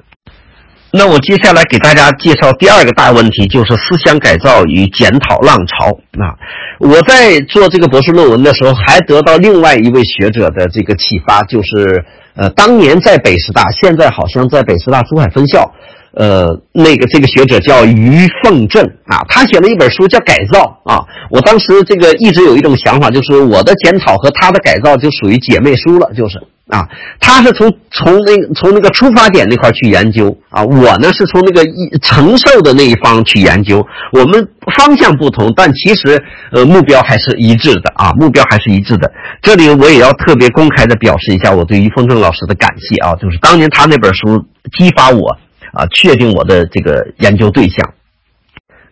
[0.94, 5.86] 那我接下来给大家介绍第二个大问题，就是思想改造与检讨浪潮。
[6.20, 6.36] 啊，
[6.80, 15.72] 我在做这个博士论文的时候，还得到另外一位学者的这个启发，就是呃，当年在北师大，现在好像在北师大珠海分校。
[16.14, 21.02] 呃，那个这个学者叫于凤正啊，他写了一本书叫《改造》啊。
[21.30, 26.86] 我当时这个一直有一种想法，就是我的检讨和他的改造就属于姐妹书了，就是啊，
[27.18, 33.82] 他是从从那从那个出发点那块去研究啊，我呢是从那个一承受的那一方去研究。
[34.12, 34.46] 我们
[34.76, 36.22] 方向不同，但其实
[36.52, 39.10] 呃目标还是一致的啊，目标还是一致的。
[39.40, 44.44] 这里我也要特别公开的表示一下我对于凤正老师的感谢啊，就是当年他那本书
[44.78, 45.38] 激发我。
[45.72, 47.94] 啊，确定我的这个研究对象。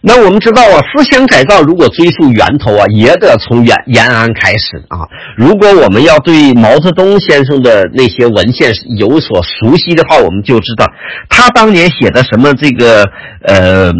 [0.03, 5.05] 那我们知道啊，思想改造如果追溯源头啊，也得从延延安开始啊。
[5.37, 10.87] 如果我们要对毛泽东先生的那些文献有所熟悉的话，我们就知道
[11.29, 13.05] 他当年写的什么这个
[13.43, 13.93] 呃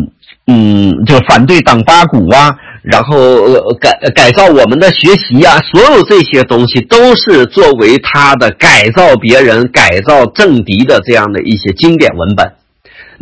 [0.47, 2.51] 嗯，就反对党八股啊，
[2.83, 12.55] 然后呃改改造我们的学习啊，所有这些东西都是作为他的改造别人、改造政敌的这样的一些经典文本。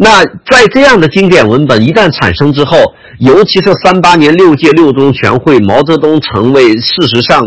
[0.00, 7.42] 那在这样的经典文本一旦产生之后，尤其是三八年六届六中全会，毛泽东成为事实上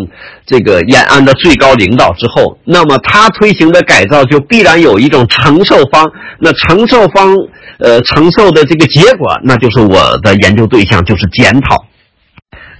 [0.45, 6.11] 这个延安的最高领导之后，那么他推行的改造就必然有一种承受方。
[6.39, 7.33] 那承受方，
[7.79, 11.85] 呃，承受的这个结果，那就是我的研究对象，就是检讨。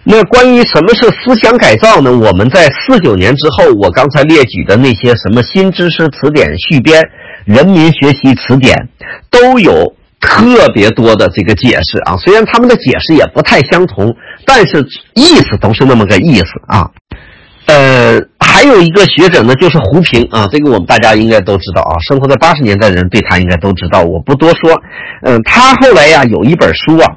[0.04, 2.12] 那关于什么是思想改造呢？
[2.12, 7.02] 我们在四九年之后，我刚才列举的那些什么新知识词典续编。
[7.46, 8.90] 人民学习词典
[9.30, 14.14] 都有特别多的这个解释啊，虽然他们的解释也不太相同，
[14.46, 16.90] 但是意思都是那么个意思啊。
[17.68, 24.80] 呃，还有一个学者呢，就是胡平啊，这个我们大家应该都知道啊，生活在八十年代的人对他应该都知道，我不多说。
[25.24, 27.08] 嗯，他后来呀有一本书啊，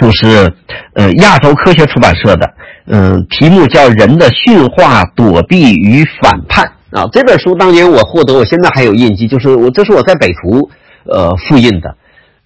[0.00, 0.52] 就是
[0.94, 2.54] 呃亚洲科学出版社的，
[2.86, 6.64] 嗯，题目叫《人的驯化、躲避与反叛》。
[6.92, 10.68] 啊，这本书当年我获得，我现在还有印记，就是我这是我在北图，
[11.06, 11.96] 呃，复印的，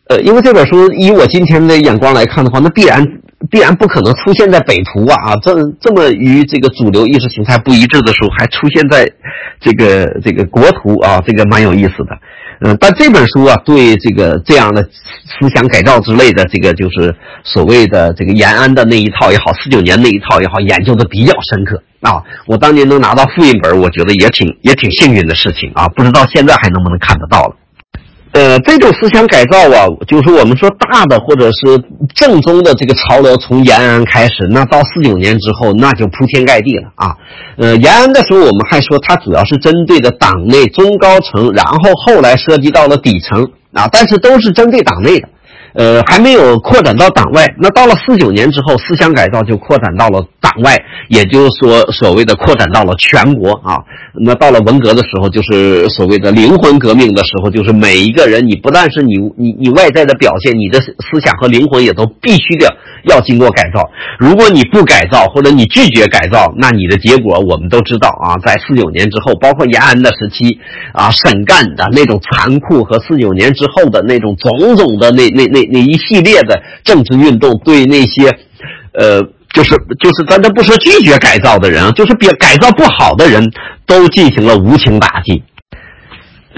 [0.08, 3.04] 呃，因为这本书以我今天的眼光来看的话，那必然
[3.50, 9.10] 必然不可能出现在北图啊，这这么与这个主流意识形态不一致的书，还出现在
[9.60, 12.16] 这个这个国图啊，这个蛮有意思的。
[12.60, 17.14] 嗯，但这本书啊，对这个这样的思想改造之类的，这个就是
[17.44, 22.22] 所谓的这个延安的那一套也好，四九年那一套也好，研究的比较深刻啊。
[22.46, 25.86] 我当年能拿到复印本，我觉得也挺也挺幸运的事情啊。
[25.88, 27.56] 不知道现在还能不能看得到了。
[28.36, 31.82] 呃，这种思想改造啊，就是我们说大的或者是
[32.14, 37.16] 正宗的这个潮流，从延安开始，那到四九年之后，那就铺天盖地了啊。
[37.56, 45.28] 呃，延安的时候，我们还说它主要是针对的党内中高层，然后后来涉及到了底层啊，但是都是针对党内的。
[45.76, 47.46] 呃，还没有扩展到党外。
[47.58, 50.74] 那到了四九年之后，思想改造就扩展到了党外，
[51.08, 53.76] 也就是说，所谓的扩展到了全国啊。
[54.18, 63.84] 那到了文革的时候，就是所谓的灵魂革命的时候，就是每一个人，你不但是你你你外在的表现，你的思想和灵魂也都必须的要经过改造。
[64.18, 68.32] 如果你不改造，或者你拒绝改造，那你的结果我们都知道啊。
[68.42, 70.58] 在四九年之后，包括延安的时期
[70.94, 75.65] 啊，沈干的那种残酷和四九年之后的那种种种的那那那。
[75.72, 78.28] 那一系列的政治运动，对那些，
[78.92, 79.20] 呃，
[79.52, 83.50] 就是就是咱这不说拒绝改造的人啊，就是比改造不好的人
[83.86, 85.42] 都进行了无情打击。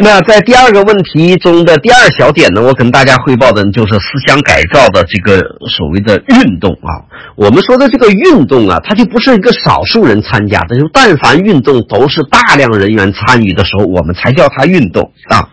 [0.01, 7.03] 那在第二个问题中的第二小点呢，我跟大家汇报的就是思想改造的这个所谓的运动啊。
[7.35, 15.49] 我们说的这个运动啊，它就不是一个少数人参加的，就但凡运动都是大量人员参与的时候，我们才叫它运动啊。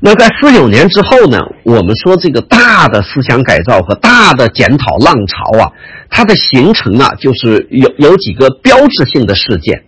[0.00, 1.38] 那在四九年之后呢？
[1.64, 5.70] 我们说这个大的思想改造和大的检讨浪潮啊，
[6.10, 9.84] 它的形成啊，就是有有几个标志性的事件。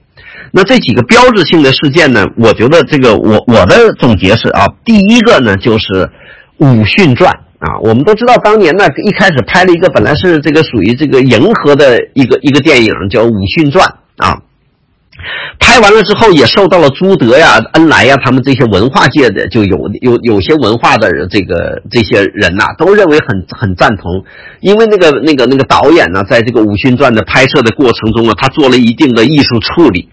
[0.52, 5.86] 那这几个标志性的事件呢，我觉得这个我我的总结是啊，第一个呢就是
[6.58, 7.78] 《武训传》啊。
[7.82, 13.84] 我们都知道当年呢一开始拍了一个本来是这个属于这个迎合的一个一个电影叫《武训传》
[14.24, 14.38] 啊。
[15.58, 24.24] 拍完了之后，也受到了朱德呀、恩来呀他们这些文化界的就有有有些文化的这个这些人呐，都认为很很赞同，
[24.60, 30.08] 因为那个那个那个导演呢，在这个《武训传》的拍摄的过程中呢，他做了一定的艺术处理。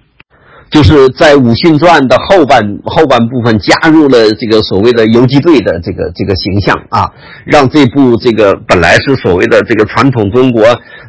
[0.71, 7.11] 就是在《武训传》的后半后半部分加入了这个所谓的游击队的这个这个形象啊，
[7.45, 10.63] 让这部这个本来是所谓的这个传统中国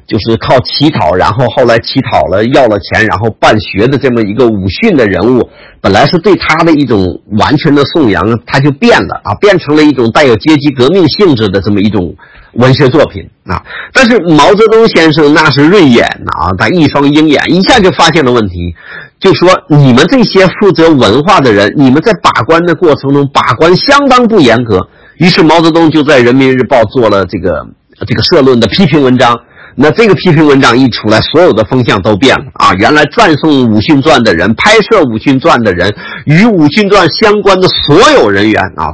[0.05, 5.49] 就是靠乞讨，然后后来乞讨了要了钱，然后办学的这么一个武训的人物，
[5.81, 12.17] 本来是对他的一种完全的颂扬，他就变了啊，变成了一种带有阶级革命性质的这么一种
[12.55, 13.63] 文学作品啊。
[13.93, 18.75] 但是毛泽东先生那是锐眼呐啊，他一双鹰眼一下就发现了问题。
[19.23, 24.87] 就说你们这些负责文化的人，你们在把关的过程中把关相当不严格。
[25.19, 27.65] 于是毛泽东就在《人民日报》做了这个
[28.05, 29.39] 这个社论的批评文章。
[29.75, 32.75] 那这个批评文章一出来，所有的风向都变了啊！
[32.75, 35.95] 原来赞颂《武训传》的人、拍摄《武训传》的人，
[36.27, 38.93] 与《武训传》相关的所有人员啊，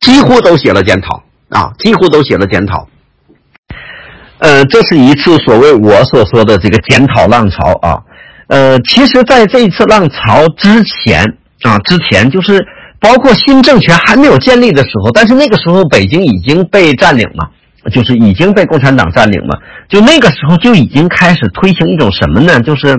[0.00, 2.88] 几乎都写了检讨啊，几乎都写了检讨。
[4.38, 8.02] 呃，这是一次所谓我所说的这个检讨浪潮啊。
[8.48, 11.22] 呃，其实，在这一次浪潮之前
[11.62, 12.66] 啊，之前就是
[12.98, 17.50] 包括新政权还没有建立的时候，但是那个时候北京已经被占领了，
[17.92, 19.58] 就是已经被共产党占领了。
[19.88, 22.58] 就那个时候就已经开始推行一种什么呢？
[22.60, 22.96] 就是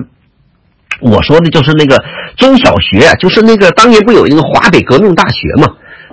[1.00, 2.00] 我说的，就是那个
[2.36, 5.66] 中小学，就是那个当年不有一个华北革命大学嘛？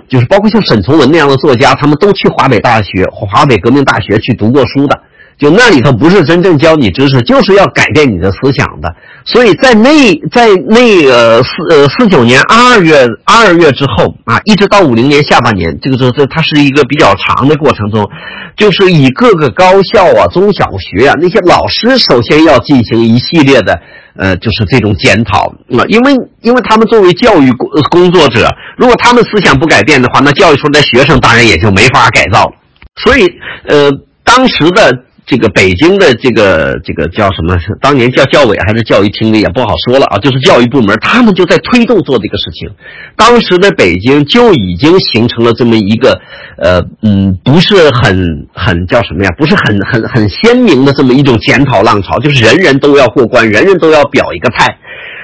[0.08, 5.00] 就是包括像沈从文那样的作家，他们都去华北大学、华北革命大学去读过书的。
[5.38, 8.92] 就那里头不是真正教你知识，就是要改变你的思想的。
[9.24, 18.08] 所以在那在那个四呃四九年二月二月之后啊，一直到五零年下半年，这个这这它是一个比较长的过程中，
[18.56, 23.78] 就是以各个高校啊、中小学啊那些老师首先要进行一系列的
[24.16, 25.44] 呃，就是这种检讨
[25.78, 32.50] 啊，因为因为他们作为教育工工作者，如果他们思想不改变的话，那教育出来的学生当然也就没法改造。
[32.96, 33.26] 所以
[33.68, 33.88] 呃，
[34.24, 35.04] 当时的。
[35.28, 37.58] 这个北京的这个这个叫什么？
[37.82, 40.16] 当年叫教委还是教育厅的也不好说了啊。
[40.18, 42.70] 就是教育部门，他们就在推动做这个事情。
[43.14, 46.18] 当时的北京就已经形成了这么一个，
[46.56, 49.30] 呃，嗯，不是很很叫什么呀？
[49.36, 54.78] 不是很很很鲜明的这么一种检讨浪潮，就是人人都要过关，人人都要表一个态。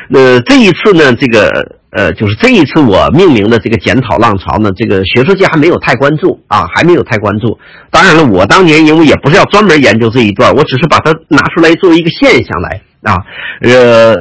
[0.08, 1.50] 那这一次呢，这个。
[1.96, 7.56] 呃，就是这一次我命名的这个检讨浪潮呢，这个学术界还没有太关注啊，还没有太关注。
[7.88, 13.14] 当然了，我当年因为也不是要专门研究这一段，我只是把它拿出来作为一个现象来啊。
[13.60, 14.16] 呃，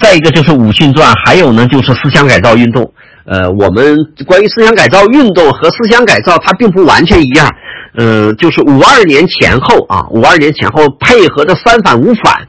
[0.00, 2.90] 再一个就是《武训传》，还有呢就是思想改造运动。
[3.26, 3.94] 呃，我们
[4.26, 7.46] 关于思想改造运动和思想改造，它并不完全一样。
[7.94, 12.48] 呃，就是五二年前后啊，五二年前后配合着三反五反。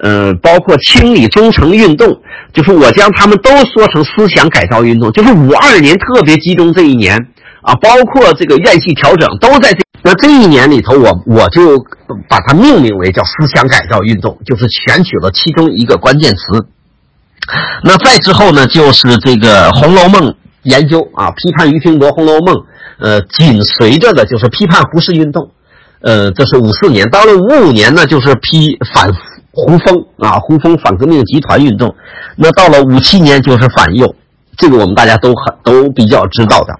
[0.00, 2.20] 呃，包括清理忠诚运动，
[2.52, 7.16] 就是我将他们都说成思想改造运动，就是五二年特别集中这一年
[7.62, 9.80] 啊，包括这个院系调整都在这。
[10.00, 11.76] 那这一年里头，我我就
[12.28, 16.66] 把它命名为叫思想改造运动，就是选取了其中一个关键词。
[17.82, 20.30] 那再之后呢，就是这个《红楼梦》
[20.62, 22.54] 研究啊，批判俞平伯《红楼梦》，
[23.00, 25.50] 呃，紧随着的就是批判胡适运动，
[26.00, 29.10] 呃，这是五四年，到了五五年呢，就是批反
[29.66, 31.94] 胡风啊，胡风反革命集团运动，
[32.36, 34.14] 那到了五七年就是反右。
[34.56, 36.74] 这个我们大家都很都比较知道的，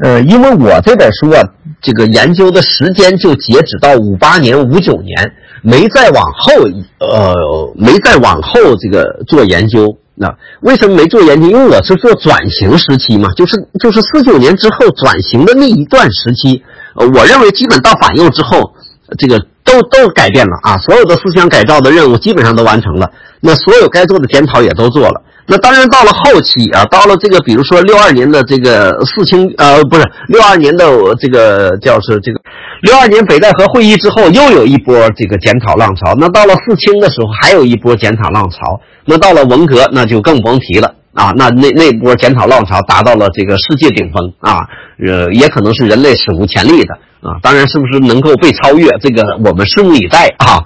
[0.00, 1.40] 呃，因为我这本书啊，
[1.80, 6.52] 这个研究的时间就截止到五八年、五九年，没再往后，
[6.98, 7.32] 呃，
[7.76, 9.96] 没再往后这个做研究。
[10.16, 10.28] 那
[10.62, 11.48] 为什么没做研究？
[11.48, 16.64] 因为我是做转型时期嘛，就是就是四九年之后转型的那一段时期，
[16.96, 18.74] 呃，我认为基本到反右之后，
[19.18, 23.10] 这个都都改变了啊，所有的思想改造的任务基本上都完成了，
[23.40, 25.22] 那所有该做的检讨也都做了。
[25.46, 30.86] 那当然，到了后期啊，到了这个，比如说六二年的这个四清，呃，不是六二年的
[31.20, 32.40] 这个叫是这个
[32.80, 36.14] 六二年北戴河会议之后，又有一波这个检讨浪潮。
[36.16, 38.80] 那到了四清的时候，还有一波检讨浪潮。
[39.04, 41.32] 那到了文革，那就更甭提了啊。
[41.36, 44.66] 那那那波检讨浪潮达到了这个世界顶峰啊，
[45.06, 47.38] 呃，也可能是人类史无前例的啊。
[47.42, 50.62] 当然，是不是能够被超越，这个我们拭目以待啊。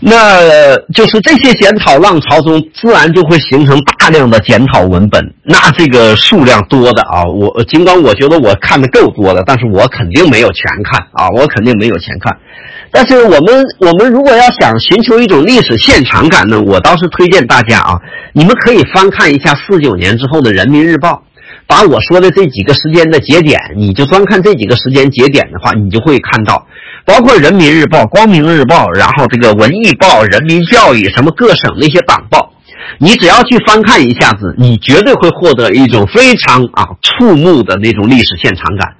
[0.00, 5.20] 那就是这些检讨浪潮中，自然就会形成大量的检讨文本。
[5.42, 12.38] 那这个数量多的啊，我尽管我觉得我看的够多的，但是我肯定没有全看啊，我肯定没有全看。
[12.90, 17.98] 但是我们我们如果要想寻求一种历史现场感呢，我倒是推荐大家啊，
[18.32, 21.10] 你们可以翻看一下四九年之后的《人民日报》。
[21.66, 26.66] 把我说的这几个时间的节点，你就专看这几个时间节点的话，你就会看到，
[27.04, 32.54] 包括《人民日报》《光明日报》，然后这个《文艺报》《人民教育》什么各省那些党报，
[32.96, 38.94] 你只要去翻看一下子，你绝对会获得一种非常啊触目的那种历史现场感。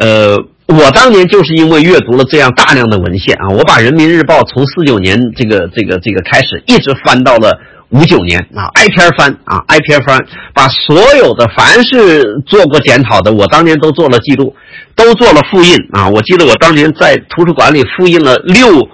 [0.00, 0.36] 呃，
[0.68, 7.58] 我当年就是因为阅读了这样大量的文献啊，我把《人民日报》从四九年这个这个这个开始，一直翻到了。
[7.90, 14.54] 五九年啊，挨篇翻啊，挨篇翻，把所有的凡是做过检讨的，我当年都做了记录，
[14.94, 16.06] 都做了复印啊。
[16.06, 18.86] 我记得我当年在图书馆里复印了六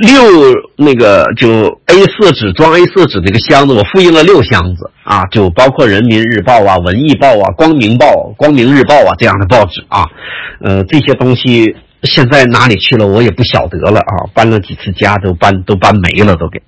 [0.00, 8.06] 六那个就 A 四纸装 A 四纸那个箱子，我复印了六箱子啊，就包括《人民日报》啊、《文艺报》啊、《光明报》、
[8.36, 10.04] 《光明日报》啊这样的报纸啊，
[10.60, 14.26] 呃，这些东西现在哪里去了，我也不晓得了啊。
[14.34, 16.60] 搬了几次家，都搬都搬没了，都给。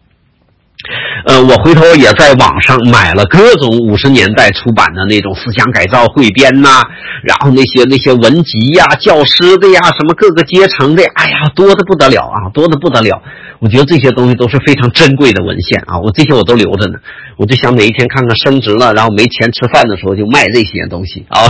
[1.27, 6.83] 呃，我回头也在网上买了各种五十年代出版的那种思想改造汇编呐，
[7.23, 13.21] 然后那些那些文集呀、教师的呀、什么各个阶层的，哎呀，多的不得了啊，多的不得了。
[13.61, 16.99] 我觉得这些东西都是非常珍贵的文献啊，我这些我都留着呢。
[17.37, 21.43] 我就想哪一天看看升值了，然后没钱吃饭的时候就卖这些东西啊。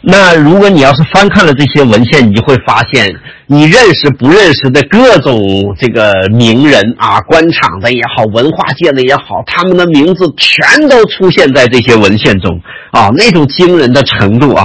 [0.00, 3.12] 那如果你要是翻看了这些文献，你就会发现，
[3.46, 12.60] 你认识不认识的各种这个名人啊，官场的也好，文化界的也好，他们的名字全都出现在这些文献中
[12.92, 14.64] 啊，那种惊人的程度啊，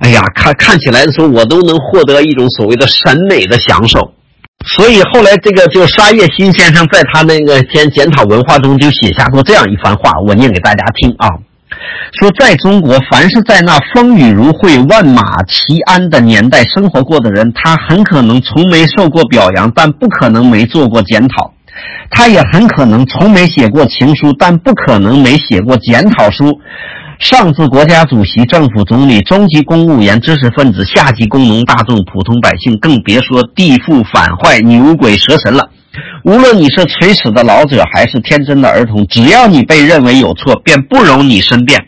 [0.00, 4.12] 哎呀，看看起来的时候，我都能获得一种所谓的审美的享受。
[4.66, 11.28] 所以后来这个就沙叶新先生在他那个检检讨文化中就写下过这样一番话，我念给大家听啊。
[12.20, 21.50] 说，在中国，凡是在那风雨如晦、万马齐喑的年代生活过的人，他很可能从没受过表扬，但不可能没做过检讨；
[22.10, 26.58] 他也很可能从没写过情书，但不可能没写过检讨书。
[27.20, 35.68] 上至国家主席、政府总理，中级公务员、知识分子，下级工农大众、普通百姓，更别说地富反坏、牛鬼蛇神了。
[36.24, 41.86] 无论你是垂死的老者，还是天真的儿童，只要你被认为有错，便不容你申辩。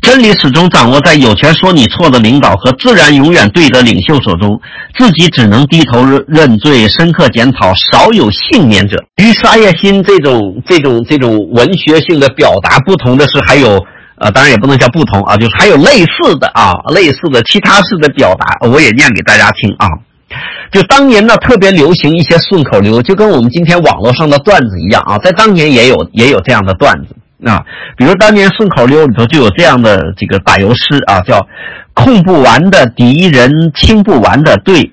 [0.00, 4.60] 真理始终掌握在有权说你错的领导和自然永远对的领袖手中，
[4.96, 8.96] 自己只能低头认认罪、深刻检讨，少有幸免者。
[9.16, 13.84] 与沙叶新这种这种这种文学性的表达不同的是，还有
[14.18, 19.86] 呃，当然也不能叫不同啊，就是还有类似的啊，类似的其他式的表达，我也念给大家听啊。
[20.70, 27.16] 就当年呢，特别流行一些顺口溜，就跟我们今天网络上的段子一样啊，在当年也有也有这样的段子
[27.48, 27.60] 啊，
[27.96, 31.44] 比如当年顺口溜里头就有这样的这个打油诗啊，叫
[31.94, 34.92] “控不完的敌人，清不完的队，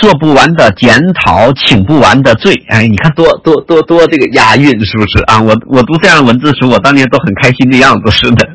[0.00, 2.54] 做不完的检讨，请不完的罪”。
[2.68, 5.40] 哎，你看多多多多这个押韵是不是啊？
[5.40, 8.48] 我我读这样的文字时，我当年都很开心的样子似的。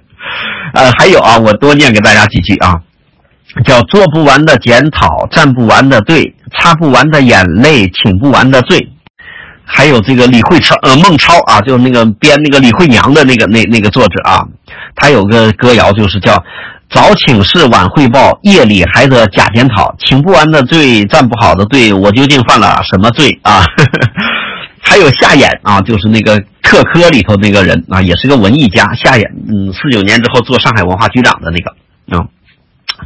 [0.74, 2.76] 呃，还有啊，我多念给大家几句啊。
[3.66, 8.90] 叫做不完的检讨，站不完的队，擦不完的眼泪，请不完的罪。
[9.66, 14.42] 还有这个李慧超，呃，孟超啊，就是那个编那个李慧娘的那个那那个作者啊，
[14.96, 16.42] 他有个歌谣，就是叫
[16.90, 23.62] 早请示晚汇报，夜里还得假检讨，请不完的罪，站不好的队，我究竟犯了什么罪啊？
[24.80, 28.86] 还有夏衍啊，就是那个特科里头那个人啊，也是个文艺家。
[28.94, 32.26] 夏衍，嗯，四九年之后做上海文化局长的那个啊，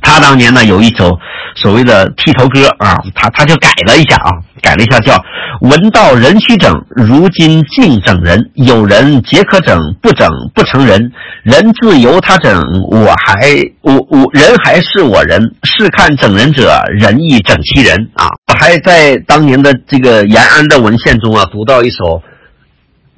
[0.01, 1.17] 他当年呢有一首
[1.55, 4.31] 所谓的剃头歌啊，他他就改了一下啊，
[4.61, 5.21] 改了一下叫
[5.61, 8.51] “闻道人须整，如今尽整人。
[8.55, 11.11] 有人皆可整，不整不成人。
[11.43, 15.41] 人自由他整，我还我我人还是我人。
[15.63, 18.27] 试看整人者，人亦整其人啊！
[18.47, 22.21] 我还在当年的这个延安的文献中啊，读到一首，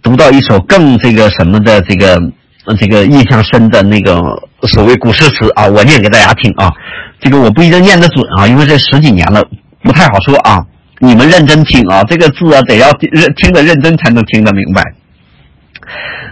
[0.01, 2.17] 读到一首更这个什么的这个
[2.77, 4.21] 这个印象深的那个
[4.63, 6.71] 所谓古诗词啊，我念给大家听啊。
[7.19, 9.43] 这个我不一定念得准啊，因为这十几年了，
[9.81, 10.59] 不太好说啊。
[10.99, 14.81] 你们认真听啊，这个字啊得要认听得认真才能听得明白。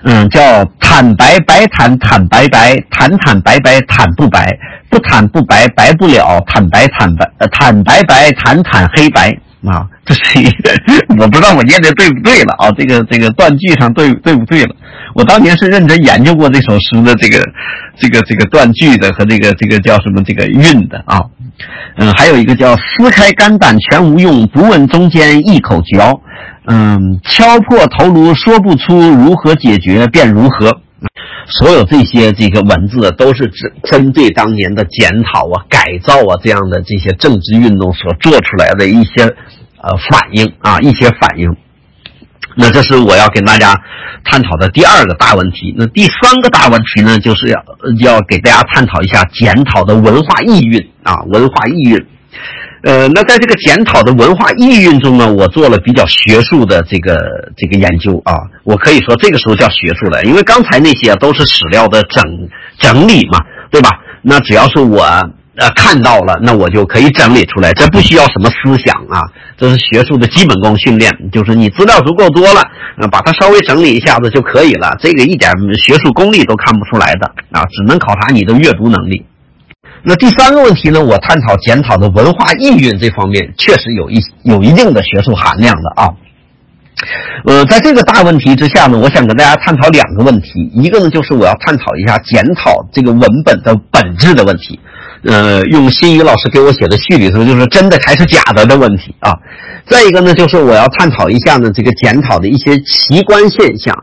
[0.03, 4.57] 嗯，叫坦白白坦坦白白坦坦白白坦不白
[4.89, 10.71] 不坦不白白不了坦白坦白呃坦白白坦坦黑白啊，这是一个
[11.19, 14.75] 我不知道我念的对不对了啊，这个这个断句上对对不对了？
[15.13, 17.47] 我当年是认真研究过这首诗的这个
[17.97, 21.21] 这个这个断句的和这个这个叫什么这个韵的啊。
[21.97, 26.19] 嗯，还有一个叫撕开肝胆全无用，不问中间一口嚼。
[26.65, 30.81] 嗯，敲破头颅说不出如何解决便如何。
[31.59, 39.23] 所有这些这个文字都是针针对当年的检讨啊、改造啊这样的这些政治运动所做出来的一些
[39.77, 41.47] 呃反应啊，一些反应。
[42.55, 43.73] 那这是我要跟大家
[44.23, 45.73] 探讨的第二个大问题。
[45.77, 47.63] 那第三个大问题呢，就是要
[47.99, 52.05] 要给大家探讨一下检讨的文化意蕴啊，文化意蕴。
[52.83, 57.15] 呃，那在这个检讨的文化意蕴中呢，我做了比较学术的这个
[57.55, 58.33] 这个研究啊。
[58.63, 62.23] 我可以说这个时候叫学术了，因为刚才那些都是史料的整
[62.79, 63.89] 整理嘛，对吧？
[64.23, 65.03] 那只要是我
[65.57, 69.21] 呃看到了，那我就可以整理出来，这不需要什么思想啊，
[69.57, 72.61] 这是学术的基本功训练，就是你资料足够多了，
[72.97, 74.95] 呃，把它稍微整理一下子就可以了。
[74.99, 79.23] 这个一点学术功力都看不出来的啊，只能考察你的阅读能力。
[80.03, 80.99] 那第三个问题呢？
[81.03, 86.09] 我探讨检讨的文化意蕴这方面，确实有一有一定的学术含量的啊。
[87.45, 90.71] 呃，在这个大问题之下呢，我想跟大家探讨两个问题。
[90.73, 94.79] 一个呢，就是我要探讨一下检讨这个文本的本质的问题。
[95.23, 99.31] 呃，用新宇老师给我写的序里头，就是真的还是假的的问题啊。
[99.87, 103.95] 再一个呢，就是我要探讨一下呢，这个检讨的一些奇观现象。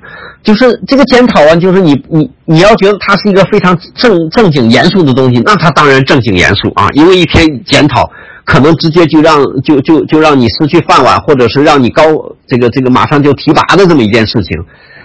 [0.45, 8.09] 就是这个检讨啊，就是你你你要觉得它是一个非常正正经严肃的东西，那它当然正经严肃啊，因为一篇检讨
[8.45, 12.03] 可能直接就让就就就让你失去饭碗，或者是让你高
[12.47, 14.57] 这个这个马上就提拔的这么一件事情。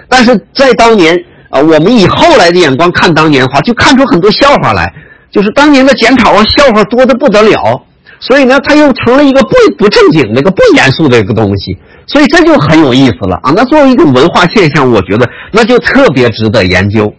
[0.08, 1.18] 但是在当年
[1.50, 4.94] 啊，我们以后来的眼光看当年的话，就看出很多笑话来，
[5.34, 7.84] 就是当年的检讨啊，笑话多的不得了，
[8.20, 11.78] 所以呢，它又成了一个不不正经的一个不严肃的一个东西。
[12.06, 13.54] 所以这就很有意思了啊！
[13.56, 17.14] 那作为一种文化现象，我觉得那就特别值得研究。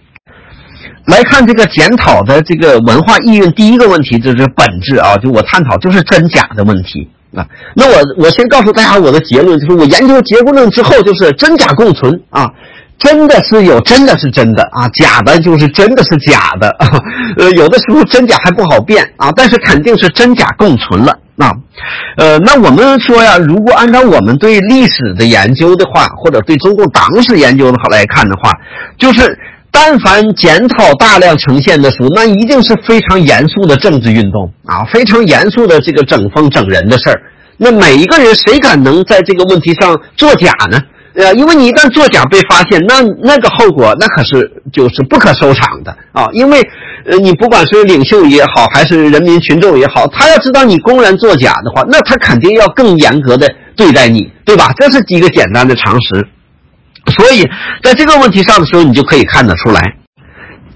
[1.07, 7.47] 来看这个检讨的这个文化意蕴，第一个问题就是本质啊，就我探讨就是真假的问题啊。
[7.75, 12.51] 那我我先告诉大家我的结论，就是我研究结构论之后，就是真假共存啊，
[12.99, 16.89] 真的是有，真的是真的啊，假的就是真的是假的啊。
[17.37, 21.19] 呃，有的时候真假还不好辨啊，但是肯定是真假共存了。
[21.37, 21.51] 啊，
[22.17, 28.53] 呃，那我们说呀，如果按照我们对历史的研究的话，或者对中共党史研究的话来看的话，
[28.97, 29.37] 就是
[29.73, 37.21] 但凡检讨大量呈现的书，那一定是非常严肃的政治运动啊，非常严肃的这个整风整人的事儿。
[37.57, 40.81] 那每一个人谁敢能在这个问题上作假呢？
[41.15, 46.27] 呃，因为你一旦作假被发现，那那个后果那可是就是不可收场的啊！
[46.33, 46.61] 因为，
[47.07, 54.73] 呃，你不管是领袖也好，还是人民群众也好，他要知道你公然作假的话，那他肯定要更严格的对待你，对吧？
[54.77, 56.27] 这是一个简单的常识。
[57.17, 57.49] 所以，
[57.83, 59.81] 在这个问题上的时候，你就可以看得出来，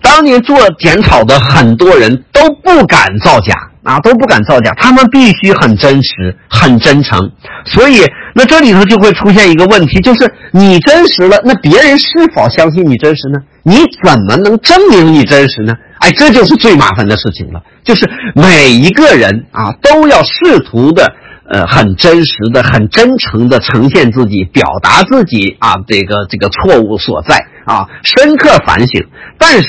[0.00, 3.52] 当年做检讨的很多人都不敢造假。
[3.88, 7.18] 啊，都不敢造假，他们必须很真实、很真诚。
[7.64, 13.38] 所以，那这里头就会出现一个问题，就是你真实了，那别人是否相信你真实呢？
[13.62, 15.74] 你怎么能证明你真实呢？
[16.00, 17.62] 哎，这就是最麻烦的事情了。
[17.82, 21.10] 就是每一个人啊，都要试图的，
[21.48, 29.06] 呃，很真实的、很真诚的呈现自己，表达自己啊，这个这个错误所在啊，深刻反省。
[29.38, 29.66] 但是。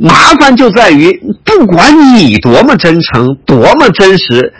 [0.00, 1.12] 麻烦就在于，
[1.44, 4.52] 不管你多么真诚、多么真实，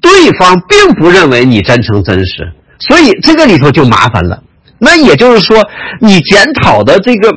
[0.00, 4.42] 对方并不认为你真诚真实，所以这个里头就麻烦了。
[4.78, 5.62] 那也就是说，
[6.00, 7.30] 你检讨的这个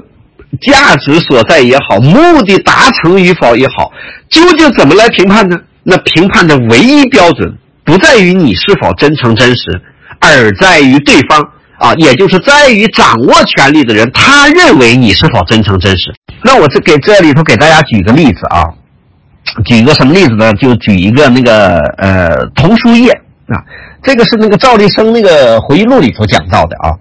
[0.62, 3.92] 价值所在也好，目的达成与否也好，
[4.30, 5.58] 究竟怎么来评判呢？
[5.84, 9.82] 那评判的唯一标准不在于你是否真诚真实，
[10.20, 11.46] 而在于对方
[11.84, 16.14] 啊，也就是在于掌握权力的人，他认为你是否真诚真实。
[16.42, 18.64] 那我这给这里头给大家举个例子啊，
[19.66, 20.54] 举一个什么例子呢？
[20.54, 23.12] 就举一个那个呃童书业
[23.48, 23.60] 啊，
[24.02, 26.96] 这个是那个赵立生那个回忆录里头讲到的啊。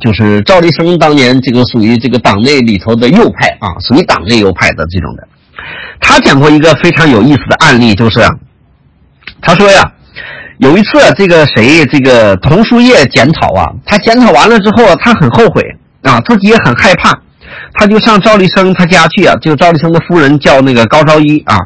[0.00, 5.28] 就是赵立生当年这个属于这个党内里头的右派啊，属于党内右派的这种的。
[6.00, 8.20] 他讲过一个非常有意思的案例，就是
[9.42, 9.92] 他说呀，
[10.58, 15.62] 有一次这个谁这个童书业检讨啊，他检讨完了之后，他很后悔
[16.02, 17.12] 啊，自己也很害怕，
[17.74, 21.56] 他就上赵立生他家去啊，就赵立生的夫人叫那个高昭一啊，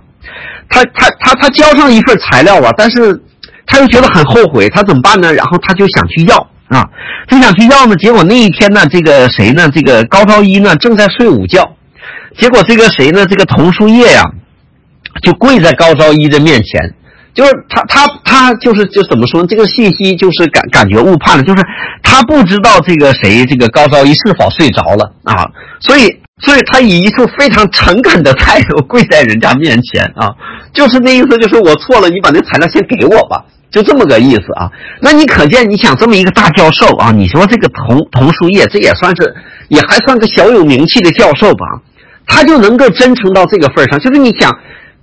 [0.69, 3.21] 他他他他交上一份材料啊，但是
[3.67, 5.33] 他又觉得很后悔，他怎么办呢？
[5.33, 6.47] 然后他就想去要。
[6.69, 6.85] 啊，
[7.27, 9.71] 他想去要呢，结果那一天呢，这个谁呢？
[9.75, 11.67] 这个高昭一呢正在睡午觉，
[12.37, 13.25] 结果这个谁呢？
[13.25, 14.23] 这个童书业呀，
[15.23, 16.95] 就跪在高昭一的面前，
[17.39, 19.47] 就是他他他就是就怎么说呢？
[19.49, 21.63] 这个信息就是感感觉误判了，就是
[22.03, 25.47] 他不知道这个谁这个高昭一是否睡着了啊，
[25.79, 30.35] 所以所以他以一副非常诚恳的态度跪在人家面前啊，
[30.73, 33.45] 就是那意思，就是我错了，你把那材料先给我吧。
[33.71, 34.69] 就这么个意思啊，
[35.01, 39.37] 那你可见，你想这么一个大教授啊，你说这个童童书业，这也算是，
[39.69, 41.67] 也还算个小有名气的教授吧，
[42.27, 44.51] 他就能够真诚到这个份上，就是你想，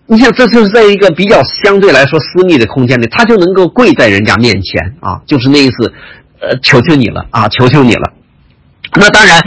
[0.08, 5.92] 你想，这就是在一个比较相对来说私密的空间里，他就能够跪在人家面前啊，就是那意思，
[6.40, 8.14] 呃，求求你了啊，求求你了。
[8.98, 9.42] 那当然，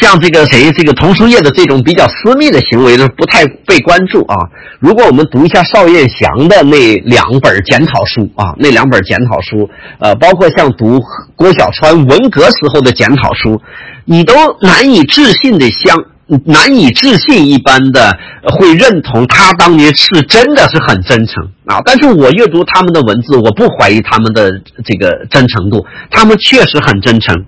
[0.00, 4.36] 像这个谁，这个童书业的这种比较私密的行为呢，不太被关注啊。
[4.78, 11.02] 如果我们读一下邵彦祥的那两本检讨书啊，那两本检讨书，呃，包括像读
[11.34, 13.60] 郭小川文革时候的检讨书，
[14.04, 15.98] 你都难以置信的相，
[16.44, 18.16] 难以置信一般的
[18.58, 21.80] 会认同他当年是真的是很真诚啊。
[21.84, 24.50] 但是我阅读他们的文字，我不怀疑他们的
[24.84, 27.44] 这个真诚度，他们确实很真诚。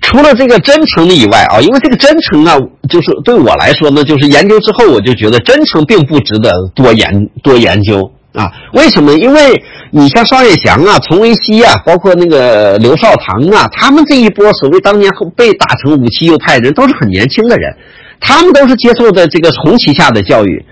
[0.00, 2.58] 除了这个真诚的以外啊，因为这个真诚呢，
[2.88, 8.50] 就是对我来说呢，就是研究之后，我就觉得真诚并不值得多研多研究啊。
[8.72, 9.12] 为什么？
[9.14, 17.74] 因为你像邵彦祥啊、丛维熙啊，包括那个刘少棠啊，他们这一波所谓当年被打成武器右派的人，都是很年轻的人，
[18.20, 20.64] 他们都是接受的这个红旗下的教育。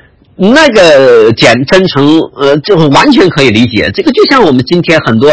[0.43, 3.91] 那个简真诚，呃，就完全可以理解。
[3.93, 5.31] 这个就像我们今天很多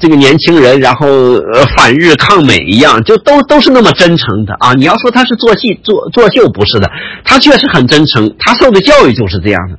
[0.00, 4.72] 这个年轻人，然后呃反日抗美一样，就都都是那么真诚的啊。
[4.72, 6.90] 你要说他是做戏做作秀，不是的，
[7.26, 9.78] 他确实很真诚，他受的教育就是这样的，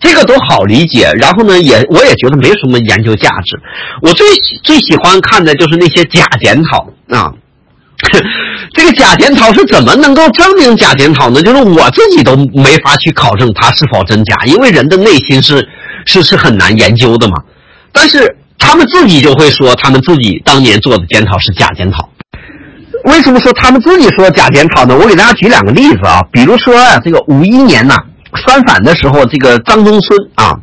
[0.00, 1.12] 这个都好理解。
[1.20, 3.60] 然后呢，也我也觉得没什么研究价值。
[4.02, 4.26] 我最
[4.64, 7.32] 最喜欢看的就是那些假检讨啊。
[8.72, 11.42] 这个假检讨是怎么能够证明假检讨呢？
[11.42, 15.68] 就是我自己都没法去考证它是否真假，因为人的内心是
[16.06, 17.34] 是是很难研究的嘛。
[17.92, 22.08] 但是他们自己就会说，他们自己当年做的检讨是假检讨。
[23.04, 24.96] 为什么说他们自己说假检讨呢？
[24.96, 27.96] 我给大家举两个例子啊，比如说啊，这个五一年呐
[28.46, 30.54] 三反的时候，这个张东孙啊。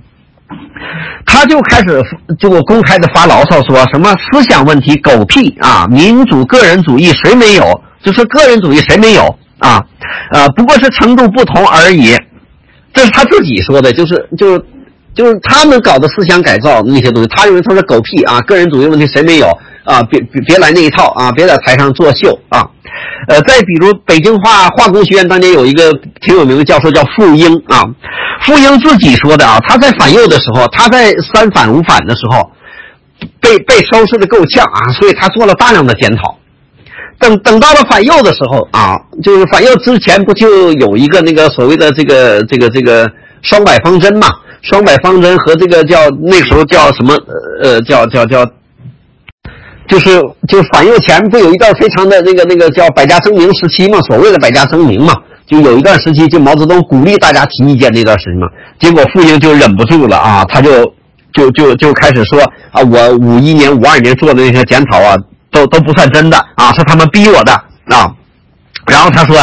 [1.25, 2.01] 他就开始
[2.39, 7.81] 就公开的发牢骚，说什么思想问题狗屁啊，民主个人主义谁没有？
[8.01, 9.83] 就是个人主义谁没有啊？
[10.31, 12.15] 呃，不过是程度不同而已。
[12.93, 14.57] 这是他自己说的，就是就
[15.17, 19.47] 就是他们搞的思想改造那些东西，他认为他是狗屁啊，个人主义问题谁没有
[19.83, 20.03] 啊？
[20.03, 22.63] 别别别来那一套啊，别在台上作秀啊。
[23.27, 25.91] 呃，再比如北京化化工学院当年有一个
[26.21, 27.83] 挺有名的教授叫傅英啊，
[28.43, 32.51] 傅英自己说的啊，他在反右的时候，他在三反五反的时候，
[33.41, 36.37] 被被收拾的够呛啊，所以他做了大量的检讨。
[37.19, 43.09] 等等到了反右的时候啊，就是反右之前不就有一个那个所谓的这个这个这个
[43.41, 44.27] 双百方针嘛？
[44.61, 47.15] 双百方针和这个叫那时候叫什么
[47.63, 48.45] 呃叫叫叫。
[49.87, 55.13] 就是就反右前不有一段非常的那个那个叫百家争鸣时期嘛，所谓的百家争鸣嘛，
[55.45, 58.47] 就有一段时期就毛泽东鼓励大家提意见那段时期嘛，
[58.81, 60.83] 结果傅英就忍不住了啊，他就
[61.31, 62.41] 就就就开始说
[62.71, 65.15] 啊，我五一年五二年做的那些检讨啊，
[65.51, 67.53] 都都不算真的啊，是他们逼我的
[67.85, 68.11] 啊，
[68.87, 69.35] 然后他说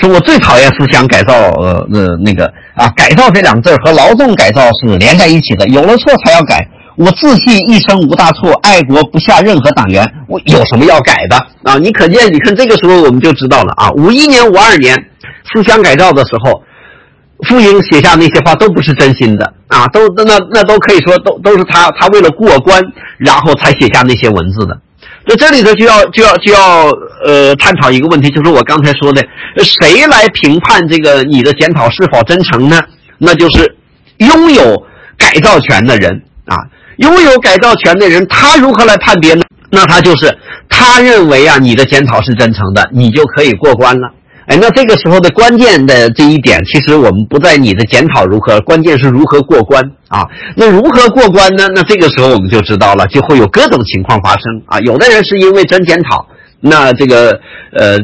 [0.00, 6.68] 说我最讨厌思想改造呃呃那个啊改造这两个字和劳动改造是连在一起的，有了错才要改。
[6.96, 10.04] 我自信一生无大错，爱国不下任何党员。
[10.26, 11.78] 我有什么要改的啊？
[11.78, 13.88] 你可见，你看这个时候我们就知道了啊。
[13.92, 14.96] 五一年、五二年
[15.54, 16.60] 思想改造的时候，
[17.46, 22.82] 傅英写下那些话都不是真心的啊，都那那都可以说都都是他他为了过关，
[23.16, 24.76] 然后才写下那些文字的。
[25.28, 26.88] 那这里头就要就要就要
[27.24, 29.22] 呃探讨一个问题，就是我刚才说的，
[29.62, 32.80] 谁来评判这个你的检讨是否真诚呢？
[33.18, 33.76] 那就是
[34.18, 34.82] 拥有
[35.18, 36.56] 改造权的人啊。
[36.96, 39.42] 拥有改造权的人，他如何来判别呢？
[39.70, 40.36] 那他就是
[40.68, 44.10] 他认为啊，你的检讨是真诚的，你就可以过关了。
[44.48, 50.24] 哎，那这个时候的关键的这一点，其实我们不在你的检讨如何，关键是如何过关啊。
[50.56, 51.68] 那如何过关呢？
[51.74, 54.80] 那这个时候我们就知道了，就会有各种情况发生啊。
[54.80, 56.26] 有的人是因为真检讨，
[56.60, 57.38] 那这个
[57.72, 57.98] 呃，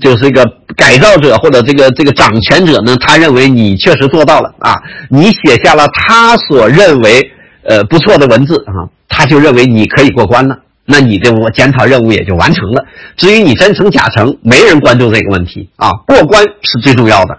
[0.00, 0.42] 就是一个
[0.74, 4.80] 改造者或者这个这个掌权者呢，他认为你确实做到了啊，
[5.10, 7.30] 你写下了他所认为
[7.62, 10.56] 呃不错的文字啊，他就认为你可以过关了。
[10.90, 12.84] 那你的我检讨任务也就完成了。
[13.16, 17.38] 至于你真诚假诚，没人关注这个问题啊，过关是最重要的。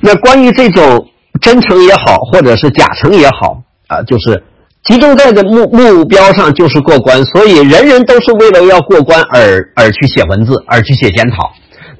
[0.00, 1.08] 那关于这种
[1.40, 4.42] 真诚也好，或者是假诚也好啊，就是
[4.84, 11.52] 集中在的目目标上就是过关，所以人人都是为了要过关而而去写文字，而去写检讨。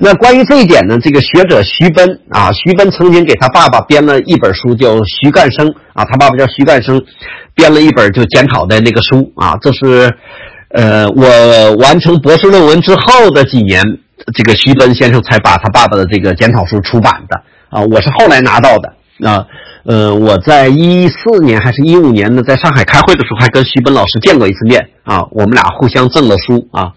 [0.03, 6.98] 那关于这一点呢，这个学者徐奔啊，徐奔曾经给他爸爸编了一本书，叫《徐干生》啊，他爸爸叫徐干生，
[7.55, 9.59] 编了一本就检讨的那个书啊。
[9.61, 10.11] 这是，
[10.70, 13.82] 呃，我完成博士论文之后的几年，
[14.32, 17.82] 这个徐奔先生才把他爸爸的这个检讨书出版的啊。
[17.82, 19.44] 我是后来拿到的啊，
[19.84, 26.92] 呃，我在一四年还是一五年呢，在上海开会的时候，还跟徐奔老师见过一次面啊，我们俩互相赠了书啊。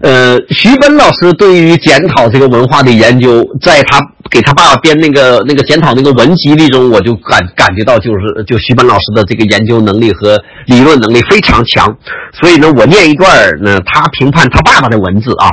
[0.00, 3.98] 呃，徐奔老师对于检讨这个文化的研究，在他
[4.30, 11.96] 给他爸爸编那个那个检讨那个文集里中，我就感感觉到，就是就徐奔老师的这个研究能力和理论能力非常强。
[12.32, 15.50] 所以呢，我念一段呢，他评判他爸爸的文字啊。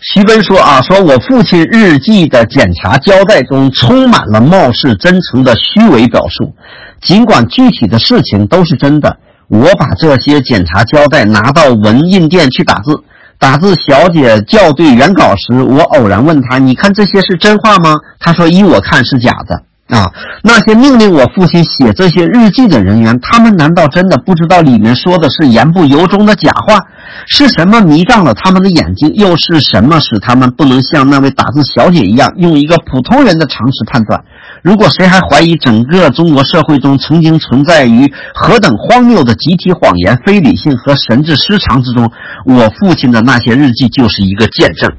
[0.00, 6.54] 徐奔说啊，说我父亲日记的检查交代中充满了貌似真诚的虚伪表述，
[7.00, 9.16] 尽管具体的事情都是真的。
[9.48, 13.02] 我把这些检查交代拿到文印店去打字。
[13.38, 19.62] 打字小姐校对原稿时，我偶然问她：“你看这些是真话吗？”她说：“依我看是假的。”
[19.92, 20.10] 啊，
[20.42, 26.80] 那些命令我父亲写这些日记的人员，他们难道真的不知道里面说的是言不由衷的假话？
[27.26, 29.12] 是什么迷障了他们的眼睛？
[29.14, 34.18] 又是什么使他们不能像那位打字小姐一样，用一个普通人的常识判断？
[34.62, 42.10] 如果谁还怀疑整个中国社会中曾经存在于何等荒谬的集体谎言、非理性和神志失常之中，
[42.46, 44.90] 我父亲的那些日记就是一个见证。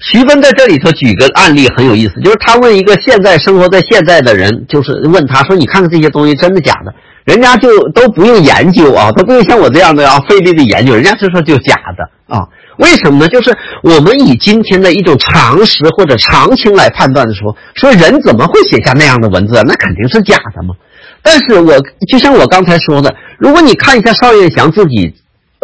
[0.00, 6.94] 徐芬在这里头举个案例很有意思，就是他问一个现在生活在现在的人，就是问他说：“你看看这些东西真的假的？”
[7.26, 12.48] 人家就都不用研究啊，都不用像我这样的啊费力的研究，人家就说就假的啊。
[12.78, 13.28] 为什么呢？
[13.28, 19.52] 就是我们以今天的一种常识或者常情来判断的时候，说人怎么会写下那样的文字？
[19.66, 20.74] 那肯定是假的嘛。
[21.22, 21.74] 但是我
[22.10, 25.14] 就像我刚才说的，如果你看一下邵彦祥自己。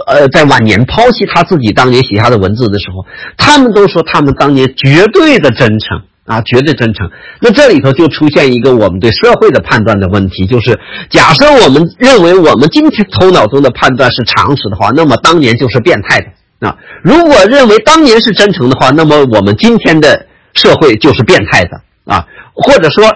[0.07, 3.05] 呃，在晚年抛弃他自己当年写下的文字的时候，
[3.37, 7.11] 他们都说他们当年绝对的真诚啊，绝对真诚。
[7.41, 10.79] 那这里头就出现一个我们对社会的判断的问题，就是
[11.11, 22.25] 假设我们认为我们今天头脑中的判断是常识的话，那么当年就是变态的啊；如果认为当年是真诚的话，那么我们今天的社会就是变态的啊。
[22.55, 23.13] 或者说，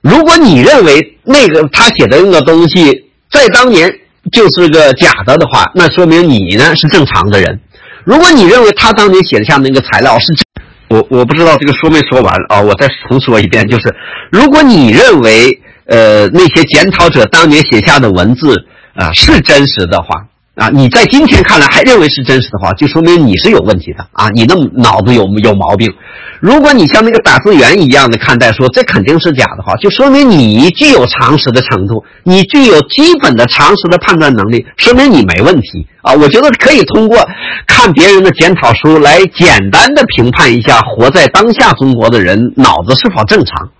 [0.00, 3.92] 如果你认为那个他写的那个东西在当年。
[4.30, 7.60] 就是个假的的话，那说明你呢是正常的人。
[8.04, 13.94] 如果你认为他当年写的下那个材料是真，我我不知道这个说没说完啊，我再重说一遍，就是
[14.30, 18.64] 如果你认为呃那些检讨者当年写下的文字
[18.94, 20.08] 啊是真实的话。
[20.60, 24.28] 啊，你在今天看来还认为是真实的话，就说明你是有问题的啊！
[24.34, 25.90] 你的脑子有有毛病。
[26.38, 36.12] 如果你像那个打字员一样的看待，说这肯定是假的话，就说明你具有常识的程度，你具有基本的常识的判断能力，说明你没问题啊！
[36.12, 37.26] 我觉得可以通过
[37.66, 43.70] 看别人的检讨书来简单的评判一下活在当下中国的人脑子是否正常。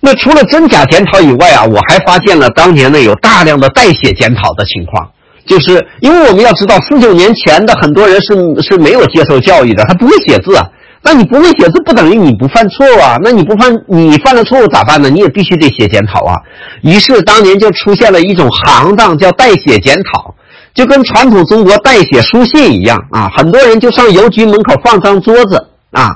[0.00, 5.10] 那除了真假检讨以外啊，我还发现了当年呢有大量的代写检讨的情况。
[5.46, 10.66] 就是因为我们要知道，四九年前的很多人是是没有接受教育的，他不会写字啊。
[11.02, 13.16] 那你不会写字，不等于你不犯错啊。
[13.22, 15.08] 那你不犯，你犯了错误咋办呢？
[15.08, 16.34] 你也必须得写检讨啊。
[16.82, 20.34] 于是当年就出现了一种行当，叫代写检讨，
[20.74, 23.30] 就跟传统中国代写书信一样啊。
[23.36, 26.10] 很多人就上邮局门口放张桌子啊，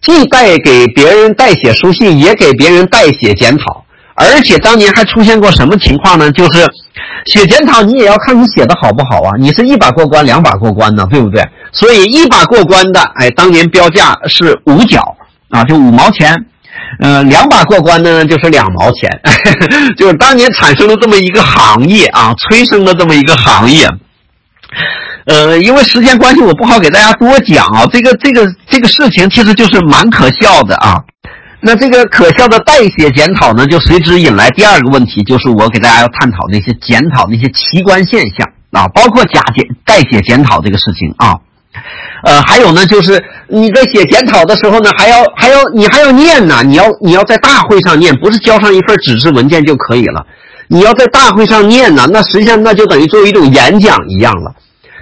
[0.00, 3.84] 既代给别人代写书信，也给别人代写检讨。
[4.14, 6.30] 而且当年还出现过什么情况呢？
[6.32, 6.66] 就是。
[7.26, 9.30] 写检讨，你也要看你写的好不好啊！
[9.38, 11.42] 你是一把过关，两把过关呢，对不对？
[11.72, 15.00] 所以一把过关的，哎，当年标价是五角
[15.48, 16.36] 啊，就五毛钱。
[17.00, 19.10] 嗯，两把过关的呢，就是两毛钱。
[19.96, 23.88] 就是当年产生了这么一个行业啊，催生了这么一个行业。
[25.24, 27.86] 呃，因为时间关系，我不好给大家多讲啊。
[27.90, 30.98] 这个这个这个事情，其实就是蛮可笑的啊。
[31.66, 41.34] 那这个可笑的代写检讨呢，就随之引来第二个问题，就是我给大家要探讨那些检讨那些奇观现象啊，包括假检代写检讨这个事情啊。
[42.22, 50.26] 呃，还有呢，就是你在写检讨的时候呢，还要还要你还要念呢，你要你要在大会上念，不是交上一份纸质文件就可以了，
[50.68, 54.54] 你要在大会上念呢，那实际上那就等于作为一种演讲一样了。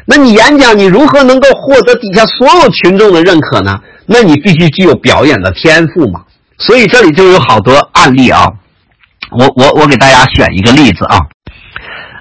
[0.06, 3.80] 那你演讲，你如何能够获得底下所有群众的认可呢？
[4.06, 6.22] 那你必须具有表演的天赋嘛。
[6.64, 8.46] 所以这里就有好多案例啊，
[9.30, 11.18] 我我我给大家选一个例子啊。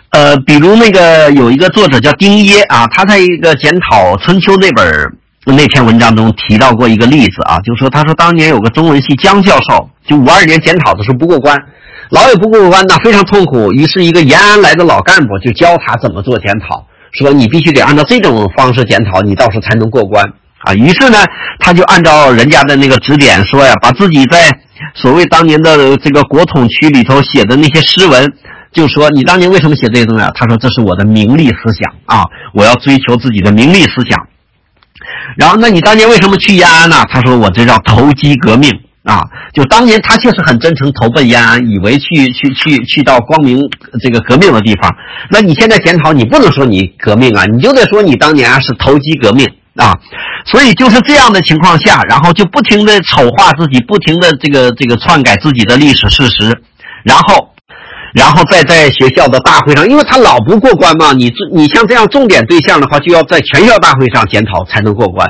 [0.10, 4.86] 呃，比如那个有一个作者叫丁耶啊，他在一个检讨春秋那本
[5.46, 11.58] 那篇文章中提到过一个例子啊，就说他说当年有个中文系江教授，就五二年检讨的时候不过关，
[12.10, 13.72] 老也不过关呢，非常痛苦。
[13.72, 20.34] 于是，一个延安来的老干部就教他怎么做检讨，说你必须得按照这种方式检讨，你到时候才能过关
[20.66, 20.74] 啊。
[20.74, 21.20] 于是呢，
[21.60, 24.50] 他就按照人家的那个指点说呀，把自己在
[24.94, 28.32] 所谓当年的这个国统区里头写的那些诗文。
[28.74, 30.32] 就说你当年为什么写这些东西啊？
[30.34, 34.18] 他说这是我的名利思想啊，我要追求自己的名利思想。
[35.36, 37.04] 然后，那你当年为什么去延安呢？
[37.12, 38.72] 他说我这叫投机革命
[39.04, 39.24] 啊。
[39.54, 43.60] 就当年他确实很真诚投奔延安，以为去去去去到光明
[44.02, 44.90] 这个革命的地方。
[45.30, 49.46] 那你现在检讨，你不能说你革命啊，你就得说你当年是投机革命
[49.76, 49.98] 啊。
[50.46, 56.62] 所以就是这样的情况下，然后就不停的丑化自己，不停的这个这个篡改自己的历史事实，
[57.04, 57.50] 然后。
[58.14, 65.26] 然后再在学校的大会上，因为他老不过关嘛，你你像这样重点对象的话，就要在全校大会上检讨才能过关。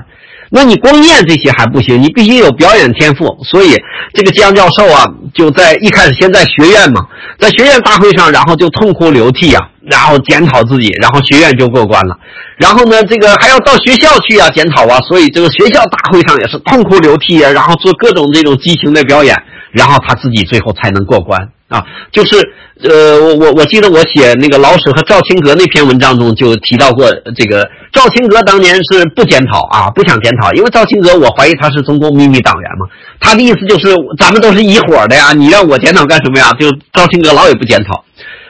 [0.50, 3.38] 那你光念这些还不行，你必须有表演天赋。
[3.44, 3.76] 所以
[4.16, 7.06] 这个江教授啊，就在一开始先在学院嘛，
[7.38, 12.18] 在学院大会上，然后就痛哭流涕啊，然后检讨自己，然后学院就过关了。
[12.62, 19.36] 然后呢，这个还要到学校去啊检讨啊，所以这个学校大会上也是痛哭流涕啊，然后做各种这种激情的表演，
[19.72, 21.50] 然后他自己最后才能过关。
[21.72, 21.82] 啊，
[22.12, 22.36] 就是，
[22.84, 32.86] 呃，我我我记得我写那个老舍和赵青阁那篇文章中就提到过，这个赵青阁当年是不检讨啊，不想检讨，因为赵青阁我怀疑他是中共秘密党员嘛，
[33.22, 36.52] 他的意思就是咱们都是一伙的呀，你让我检讨干什么呀？
[36.60, 38.04] 就赵青阁老也不检讨，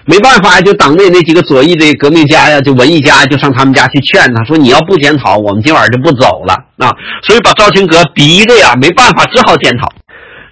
[0.05, 6.89] 没办法，就党内那几个左翼的革命家呀，就文艺家就上他们家去劝他说你要不检讨，我们今晚就不走了啊，
[7.23, 9.87] 所以把赵青阁逼的呀，没办法，只好检讨。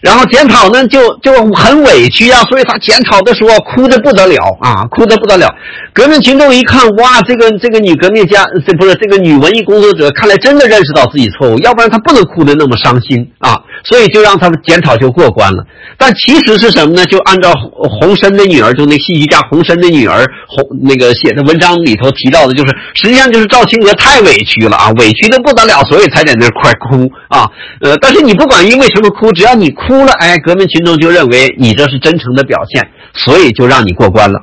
[0.01, 5.53] 然后检讨呢，就就很委屈啊，所以他检讨的时候哭的不得了啊，哭的不得了。
[5.91, 13.59] 革命群众一看，哇，这个这个女革命家，这不是这个女文艺工作者，看来真的认识到自己错误，要不然她不能哭的那么伤心啊。
[13.83, 15.65] 所以就让他们检讨就过关了。
[15.97, 17.05] 但其实是什么呢？
[17.05, 17.53] 就按照
[17.99, 27.49] 洪深的女儿，就那戏剧家洪深的女儿洪那个写的文章里头提到的，就是实际上就是赵青娥太委屈了啊，委屈的不得了，所以才在那块哭啊。
[27.81, 34.39] 呃，但是你不管因为什么哭，只要你哭了，哎，革命群众就认为你这是真诚的表现，所以就让你过关了。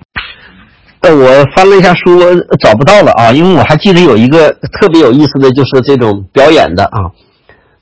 [1.01, 2.21] 呃，我翻了一下书，
[2.61, 7.09] 找不到了啊，因为我还记得有一个特别有意思的就是这种表演的啊。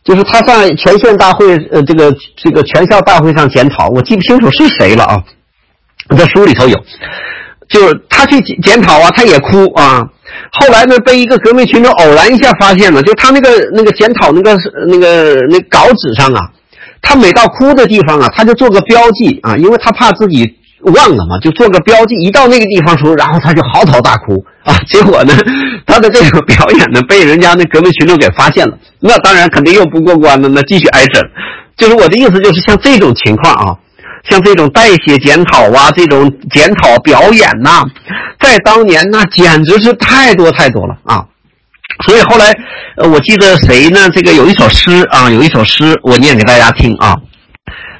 [0.05, 5.25] 就是他上全县大会，呃，这个这个全校大会上检讨，我记不清楚是谁了啊。
[6.17, 6.79] 在书里头有，
[7.69, 10.07] 就是他去检讨啊，他也哭啊。
[10.53, 14.55] 后来呢，被一个革命群众偶然一下发现了，就他那个那个检讨那个
[14.89, 16.51] 那个那稿纸上啊，
[17.01, 20.59] 他每到哭的地方啊，他就做个标记啊，因为他怕自己。
[20.93, 22.15] 忘了嘛，就做个标记。
[22.17, 24.77] 一到那个地方时候，然后他就嚎啕大哭啊。
[24.89, 25.35] 结果呢，
[25.87, 28.77] 他的这个表演呢，被人家那革命群众给发现了。
[29.01, 31.23] 那当然肯定又不过关了，那继续挨整。
[31.77, 33.77] 就是我的意思，就是像这种情况啊，
[34.31, 37.83] 像这种代写检讨啊，这种检讨表演呐，
[38.41, 41.25] 在当年那简直是太多太多了啊。
[42.07, 42.53] 所以后来，
[42.97, 44.09] 呃，我记得谁呢？
[44.11, 47.17] 这个有一首诗啊，有一首诗，我念给大家听啊。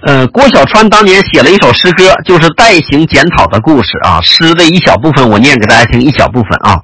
[0.07, 4.21] 呃，郭小川当年写了一首诗歌，就是代行检讨的故事啊。
[4.21, 6.79] 诗的一小部分我念给大家听，一小部分啊，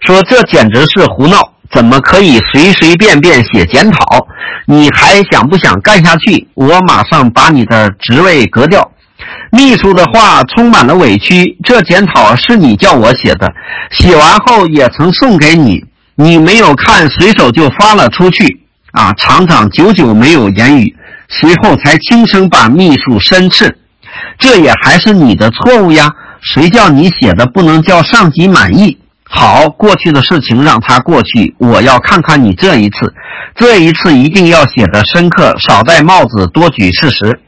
[0.00, 1.38] 说这简直是胡闹，
[1.70, 4.26] 怎么可以随随便便写检讨？
[4.66, 6.48] 你还想不想干下去？
[6.54, 8.90] 我马上把你的职位革掉。
[9.52, 13.46] 秘书的话充满了委屈，这检讨是你叫我写的，
[13.90, 15.84] 写完后也曾送给你，
[16.14, 18.63] 你没有看，随手就发了出去
[18.94, 20.94] 啊，厂长久久没有言语。
[21.28, 23.76] 随后才轻声把秘书申斥，
[24.38, 26.08] 这也还是你的错误呀！
[26.40, 28.96] 谁叫你写的不能叫上级满意？
[29.24, 33.12] 好，过去的事情让它过去，我要看看你这一次，
[33.56, 37.40] 这一次一定要写的深刻，少戴帽子，多举事实。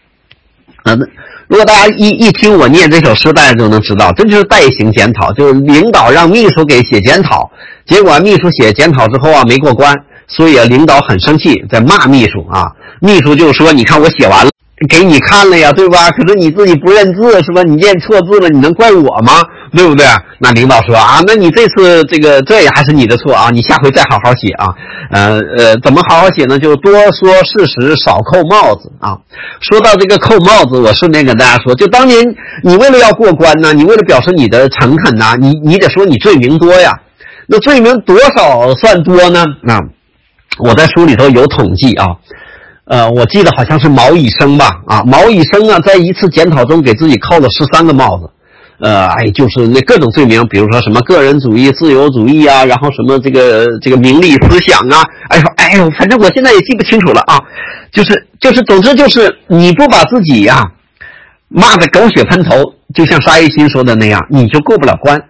[0.84, 0.99] 嗯，
[1.47, 7.49] 如果大家一一听我念这首诗，大家就能知道，这就是代行检讨，就是领导让秘书给写检讨，
[7.86, 9.94] 结果秘书写检讨之后啊没过关，
[10.28, 12.66] 所以啊领导很生气，在骂秘书啊。
[13.00, 14.50] 秘书就说：“你看我写完了，
[14.88, 16.10] 给你看了呀，对吧？
[16.10, 17.62] 可是你自己不认字是吧？
[17.62, 19.42] 你念错字了，你能怪我吗？
[19.76, 20.06] 对不对？
[20.38, 24.66] 那领导说啊，那你这次这个这也还是你的错啊，你下回再好好写啊。
[25.10, 26.58] 呃呃，怎么好好写呢？
[26.58, 29.18] 就多说事实，少扣帽子啊。
[29.60, 36.92] 说到这个扣帽子，我顺便跟大家说，就当年你为了要过关呢，你为了表示你的诚恳呐，你你得说你罪名多呀。
[37.46, 39.44] 那罪名多少算多呢？
[39.62, 39.80] 那
[40.59, 42.07] 我在书里头有统计啊。
[42.88, 48.30] 呃，我记得好像是毛以生吧，啊，毛以生啊，在一次检讨中给自己扣了十三个帽子，
[48.78, 57.40] 呃，哎，就是那各种罪名，比如说什么个人主义、自由主义啊，然后什么这个这个名利思想啊，哎呦，哎呦，反正我现在也记不清楚了啊，
[57.90, 60.62] 就是就是，总之就是你不把自己呀
[61.49, 65.20] 骂的狗血喷头，就像沙一新说的那样，你就过不了关。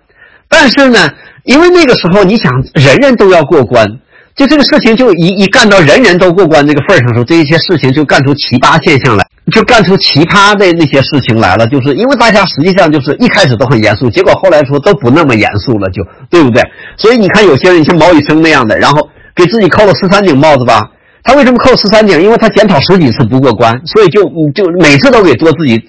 [0.46, 1.08] 但是呢，
[1.44, 3.98] 因为那个时候你想，人人都要过关。
[4.36, 11.66] 就这个事情，就一一干到人人都过关这个份儿上时候，这一些事情就干出奇葩现象来，就干出奇葩的那些事情来了。
[11.66, 16.62] 就是因为大家实际上就是一开始都很严肃，结果后来说都不那么严肃了，就对不对？
[16.98, 20.82] 所以你看有些人像毛以生那样的，然后给自己扣了十三顶帽子吧。
[21.24, 22.22] 他为什么扣十三顶？
[22.22, 24.22] 因为他检讨十几次不过关，所以就
[24.54, 25.82] 就每次都给多自己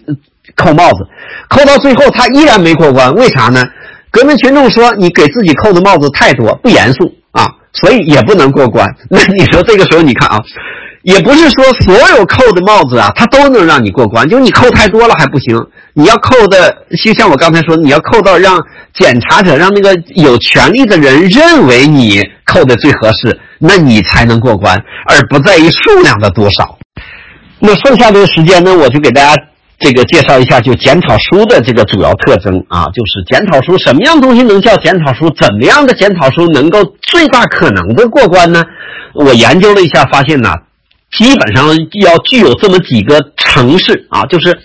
[0.56, 1.00] 扣帽子，
[1.50, 3.14] 扣到最后他依然没过关。
[3.16, 3.62] 为啥呢？
[4.10, 7.14] 革命群众说你给自己扣的帽子太多，不严肃。
[7.80, 8.88] 所以也不能过关。
[9.10, 10.38] 那你说这个时候，你看啊，
[11.04, 14.28] 也不是说所有扣的帽子啊，它都能让你过关。
[14.28, 15.56] 就你扣太多了还不行，
[15.94, 18.60] 你要扣的，就像我刚才说，你要扣到让
[18.94, 24.76] 检查者、让那个有权利的人认为你扣的最合适，那你才能过关，
[25.10, 26.78] 而不在于数量的多少。
[27.60, 29.36] 那剩下的时间呢，我就给大家。
[29.80, 35.30] 这个介绍一下，就检讨书的这个主要特征啊，就是检讨书什么样东西能叫检讨书？
[35.40, 38.64] 怎么样的检讨书能够最大可能的过关呢？
[39.14, 40.52] 我研究了一下，发现呢，
[41.12, 41.68] 基本上
[42.02, 44.58] 要具有这么几个程式啊，就是，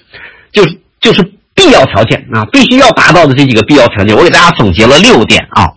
[0.51, 1.23] 就是就是
[1.55, 5.69] 必要条件啊，必须要达到的这几个必要条件，我给大家总结了六点啊。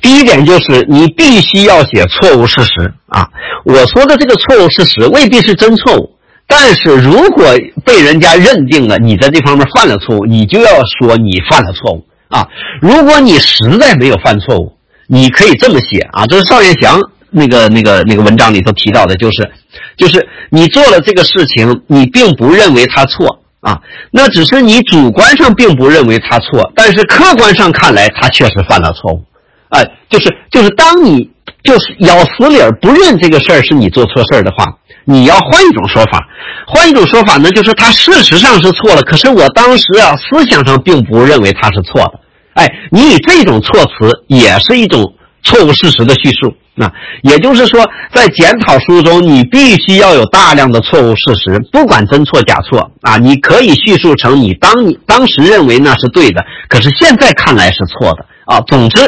[0.00, 3.28] 第一点就是你必须要写错误事实啊，
[3.64, 6.16] 我说的这个错误事实未必是真错误。
[6.54, 7.46] 但是如果
[7.82, 12.46] 被人家认定了你在这方面犯了错误，你就要说你犯了错误啊。
[12.82, 14.76] 如果你实在没有犯错误，
[15.06, 16.26] 你可以这么写啊。
[16.26, 17.00] 这是邵元祥
[17.30, 19.50] 那个那个那个文章里头提到的，就是
[19.96, 23.80] 就是你做了这个事情，你并不认为他错啊，
[24.10, 29.24] 那只是你主观上并不认为他错，但是客观上看来他确实犯了错误。
[29.72, 31.28] 哎，就是就是当你
[31.62, 34.64] 就是咬死理儿不认这个事儿是你做错事儿的话。
[35.04, 36.20] 你要换一种说法，
[36.64, 42.20] 换一种说法呢，就是他事实上是错了，可是我当时啊，思想上并不认为他是错的。
[42.54, 45.02] 哎，你以这种措辞也是一种
[45.42, 46.54] 错误事实的叙述。
[46.76, 46.88] 那
[47.22, 58.60] 也就是说，在检讨书中，你必须要有大量的错误事实，不管真错假错啊，你可以叙述成你当你当时认为那是对的，可是现在看来是错的啊。
[58.68, 59.02] 总之，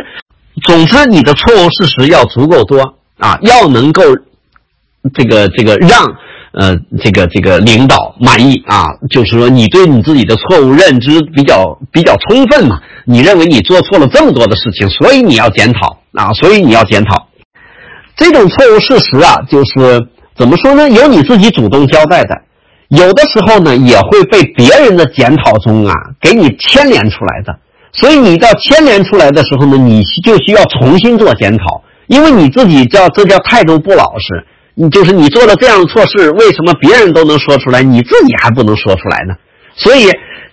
[0.62, 2.80] 总之你的错误事实要足够多
[3.18, 4.02] 啊，要能够。
[5.12, 6.02] 这个这个让
[6.54, 17.28] 呃这个这个领导满意啊，就是说你对你自己的错误认知比较比较充分嘛，你认为你做错了这么多的事情，所以你要检讨啊，所以你要检讨。
[18.16, 20.00] 这种错误事实啊，就是
[20.38, 20.88] 怎么说呢？
[20.88, 22.40] 由你自己主动交代的，
[22.88, 27.58] 有的时候呢也会被别人的检讨中啊给你牵连出来的，
[27.94, 34.44] 所以你到牵连出来的时候呢，你就需要重新做检讨，因为你自己叫这叫态度不老实。
[34.76, 39.34] 你就是你做了这样的错事，为什么别人都能说出来，你自己还不能说出来呢？
[39.76, 40.10] 所以，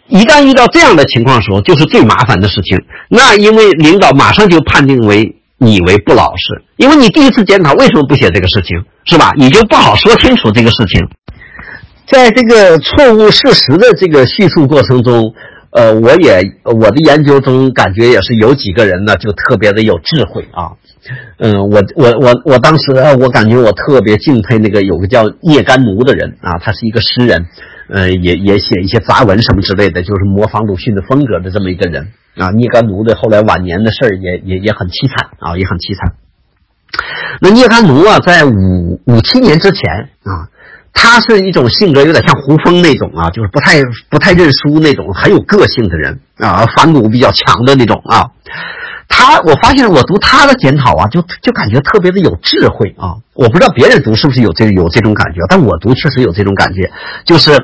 [0.10, 2.78] 一旦遇到这样的情况时候，就是最麻烦的事情。
[3.10, 9.32] 那因为领导马上就判定为你为不老实，因为你第一次检讨为什么不写这个事情，是吧？
[9.36, 11.08] 你就不好说清楚这个事情。
[12.08, 15.34] 在这个错误事实的这个叙述过程中，
[15.72, 20.74] 呃，我也我的研究中感觉也是有几个人呢，就特别的有智慧啊。
[21.38, 27.48] 嗯，我我我我当时我感觉我特别敬佩那个有个叫聂甘奴的人啊，他是一个诗人，
[27.90, 32.52] 呃，也也写一些杂文什么之类的，就是模仿鲁迅的风格的这么一个人啊。
[32.52, 36.14] 聂甘奴的后来晚年的事儿也也也很凄惨啊，也很凄惨。
[37.40, 39.90] 那聂甘奴啊，在五五七年之前
[40.24, 40.52] 啊，
[40.94, 48.28] 他是一种性格有点像胡风那种啊，就是不太不太认输那种，很有个性的人啊，反骨比较强的那种啊。
[49.14, 53.16] 他，我发现我读他的检讨啊，就就感觉特别的有智慧啊。
[53.34, 56.90] 我不知道别人读是不是有这有这种感觉，但我读确实有这种感觉。
[57.26, 57.58] 就是，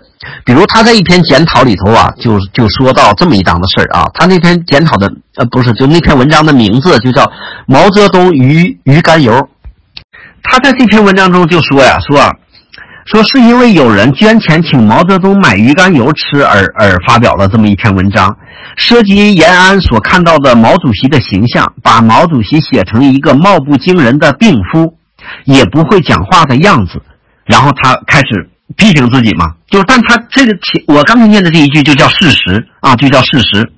[0.43, 4.05] 比如他在一篇检讨里头啊，就就说到这么一档子事儿啊。
[4.13, 7.23] 他那篇检讨的呃不是，就那篇文章的名字就叫
[7.65, 9.33] 《毛泽东鱼鱼肝油》。
[10.43, 12.19] 他在这篇文章中就说呀，说
[13.07, 18.37] 说是因为有人捐钱请毛泽东买鱼肝油吃而而发表了这么一篇文章，
[18.75, 24.97] 涉及延安所看到的毛主席的形象，把毛主席写成一个貌不惊人的病夫，
[25.45, 27.01] 也不会讲话的样子，
[27.45, 30.53] 然后他开始批评自己嘛，就但他这个
[30.87, 33.71] 我刚才念的这一句就叫事实啊，就叫事实。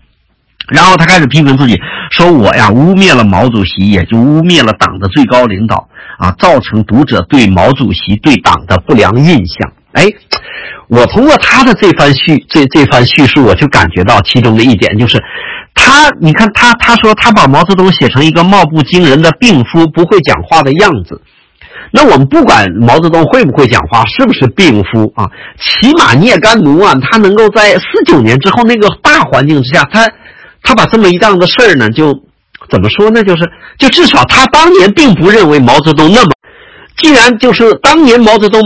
[0.69, 1.79] 然后他开始批评自己，
[2.11, 9.71] 说我呀污蔑了毛主席，也就污蔑了党的最高领导啊，造成读者对毛主席、对党的不良印象。
[9.93, 10.05] 哎，
[10.87, 15.17] 我通过他的这番叙这这番叙述，我就感觉到其中的一点就是，
[15.73, 21.19] 他你看他他说他把毛泽东写成一个貌不惊人的病夫，不会讲话的样子。
[21.91, 25.25] 那我们不管毛泽东会不会讲话，是不是病夫啊？
[25.57, 30.07] 起码聂甘奴啊，他能够在四九年之后那个大环境之下，他。
[30.61, 32.13] 他把这么一档子事儿呢，就
[32.69, 33.23] 怎么说呢？
[33.23, 36.31] 就是，就至少他当年并不认为毛泽东那么，
[36.97, 38.61] 既然就是当年毛泽东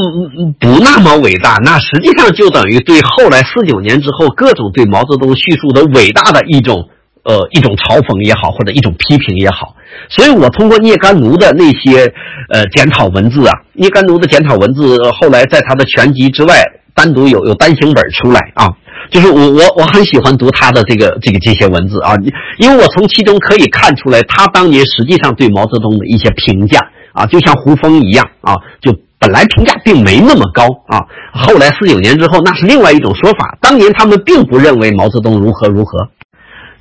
[0.60, 6.90] 不那么伟大，那实际上就等于对后来四九年之后各种对毛泽东叙述的伟大的一种
[7.24, 9.76] 呃一种嘲讽也好，或者一种批评也好。
[10.10, 12.12] 所以我通过聂甘奴的那些
[12.50, 16.64] 呃检讨文字啊，聂甘奴的检讨文字后来在他的全集之外
[16.96, 18.68] 单独有有单行本出来啊。
[19.14, 22.16] 就是我我我很喜欢读他的这个这个这些文字啊，
[22.58, 26.80] 因为我从其中可以看出来他当年实际上对毛泽东的一些评价
[27.14, 36.10] 啊，就像胡风一样啊，就本来评价并没那么高啊，后来四九年之后那是另外一种说法，当年他们并不认为毛泽东如何如何，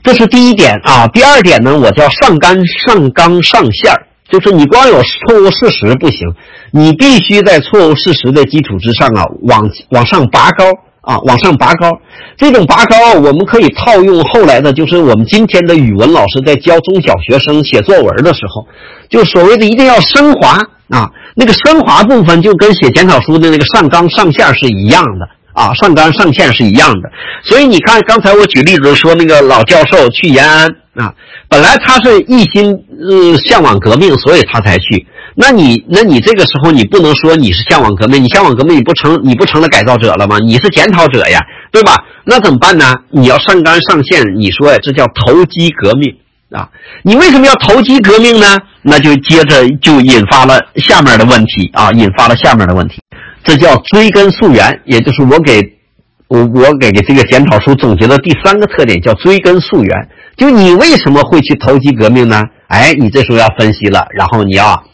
[0.03, 1.07] 这是第一点啊。
[1.09, 6.35] 第二点呢，我叫上纲上纲上线儿，就是你光有错误事实不行，
[6.72, 10.64] 你必须在错误事实的基础之上啊，往往上拔高。
[11.03, 11.91] 啊，往上拔高，
[12.37, 18.67] 这种拔高，我们可以套用后来的，就是我们今天的语文老师在教中小学生写作文的时候，
[19.09, 27.11] 就所谓的一定要升华啊，那个升华部分就跟写检讨书的那个上纲上线是一样的啊，上纲上线是一样的。
[27.43, 31.13] 所以你看，刚才我举例子说那个老教授去延安啊，
[31.49, 35.05] 本来他是一心呃向往革命，所以他才去。
[35.35, 40.37] 那你，那你这个时候你不能说你是向往革命，你向往革命你不成，你不成了改造者了吗？
[40.39, 41.97] 你是检讨者呀，对吧？
[42.24, 42.95] 那怎么办呢？
[43.11, 46.14] 你要上纲上线，你说呀，这叫投机革命
[46.51, 46.68] 啊！
[47.03, 48.47] 你为什么要投机革命呢？
[48.83, 53.01] 那就接着就引发了下面的问题啊，引发了下面的问题，
[53.43, 55.61] 这叫追根溯源，也就是我给
[56.28, 60.09] 我我给这个检讨书总结的第三个特点叫追根溯源。
[60.37, 62.43] 就你为什么会去投机革命呢？
[62.68, 64.85] 哎，你这时候要分析了，然后你要。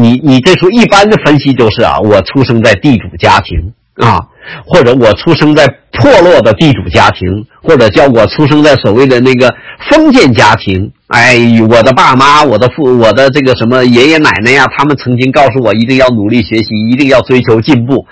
[0.00, 4.16] 你你这时候一般的分析就是啊，我出生在地主家庭啊，
[4.64, 9.52] 或者我出生在破落的地主家庭，或者叫我出生在所谓的那个
[9.90, 10.92] 封建家庭。
[11.08, 11.36] 哎，
[11.68, 18.06] 我的爸妈、我的父、我的这个什么爷爷奶奶呀，他们曾经告诉我一定要努力学习，一定要追求进步，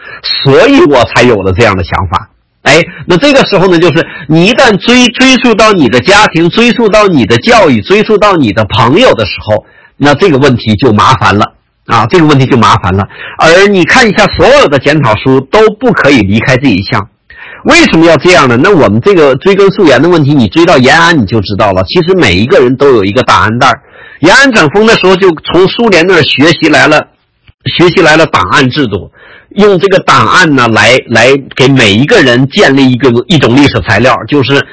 [0.45, 2.31] 所以我才有了这样的想法。
[2.63, 9.65] 哎，那这个时候呢，就是你一旦追追溯到你的家庭，追溯到你的教育，追溯到你的朋友的时候，
[9.97, 11.53] 那这个问题就麻烦了。
[11.87, 13.05] 啊，这个问题就麻烦了。
[13.39, 17.09] 而你看一下，所有的检讨书都不可以离开这一项。
[17.65, 18.57] 为什么要这样呢？
[18.63, 21.85] 那我们这个追根溯源的问题，你追到延安你就知道了。
[21.85, 23.73] 其实每一个人都有一个档案袋
[24.21, 27.09] 延安整风的时候，就从苏联那儿学习来了，
[27.77, 29.11] 学习来了档案制度，
[29.51, 34.67] 用这个档案呢来来给每一个人建立一个一种历史材料，就是。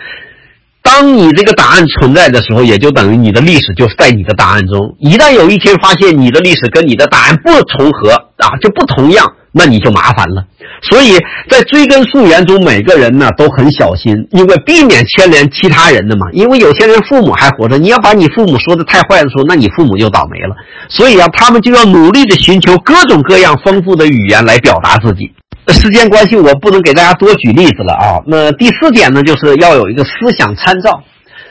[0.84, 4.96] 当你这个档案存在的时候，也就等于你的历史就是在你的档案中。
[5.00, 10.46] 一旦有一天发现你的历史跟你的档案不重合啊，就不同样，那你就麻烦了。
[10.84, 11.18] 所以
[11.50, 16.28] 在追根溯源中，每个人呢都很小心，因为避免牵连其他人的嘛。
[16.34, 20.54] 因为有些人父母还活着，你要把你父母说的太坏的时候，那你父母就倒霉了。
[20.90, 25.32] 所以啊，他们就要努力的寻求各种各样丰富的语言来表达自己。
[25.68, 28.20] 时间关系，我不能给大家多举例子了啊。
[28.28, 31.02] 那第四点呢，就是要有一个思想参照。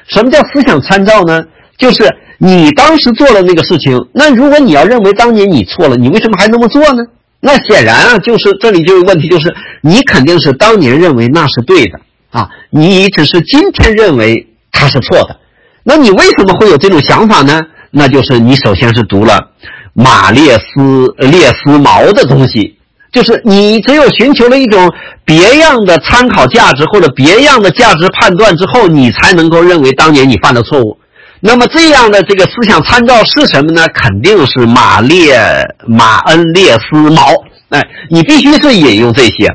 [0.06, 1.42] 什么叫思想参照呢？
[1.78, 7.02] 就是你当时做了那个事情，那如果你要认为当年你错了，你为什么还那么做呢？
[7.40, 11.98] 那显然啊，就是这里就有问题，就是你肯定是当年认为那是对的
[12.30, 15.36] 啊，你只是今天认为它是错的。
[15.84, 17.60] 那你为什么会有这种想法呢？
[17.90, 19.38] 那就是你首先是读了
[19.92, 22.76] 马列斯列斯毛的东西。
[23.12, 24.90] 就是你只有寻求了一种
[25.24, 30.98] 别样的参考价值或者别样的价值判断之后，你才能够认为当年你犯的错误。
[31.40, 33.84] 那么这样的这个思想参照是什么呢？
[33.94, 35.36] 肯定是马列
[35.86, 37.26] 马恩列斯毛。
[37.68, 39.48] 哎，你必须是引用这些。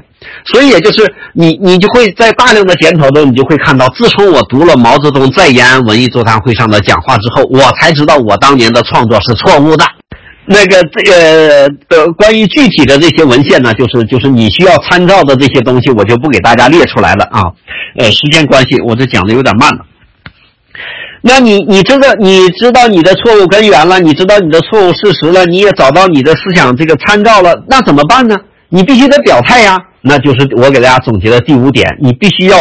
[0.45, 9.85] 所以也就是你你就会在大量的检讨中，你就会看到，自从我读了毛泽东在延安文艺座谈会上的讲话之后，我才知道我当年的创作是错误的。
[10.49, 17.43] 那个这个的，关于具体的这些文献呢，就是就是你需要参照的这些东西，我就不给大家列出来了啊。
[17.97, 19.85] 呃，时间关系，我这讲的有点慢了。
[21.21, 28.37] 那你你知道你知道你的错误根源了，你知道你的错误事实了，你也找到你的思想这个参照了，那怎么办呢？
[28.69, 29.77] 你必须得表态呀。
[29.99, 32.57] 那就是我给大家总结的第五点，你必须要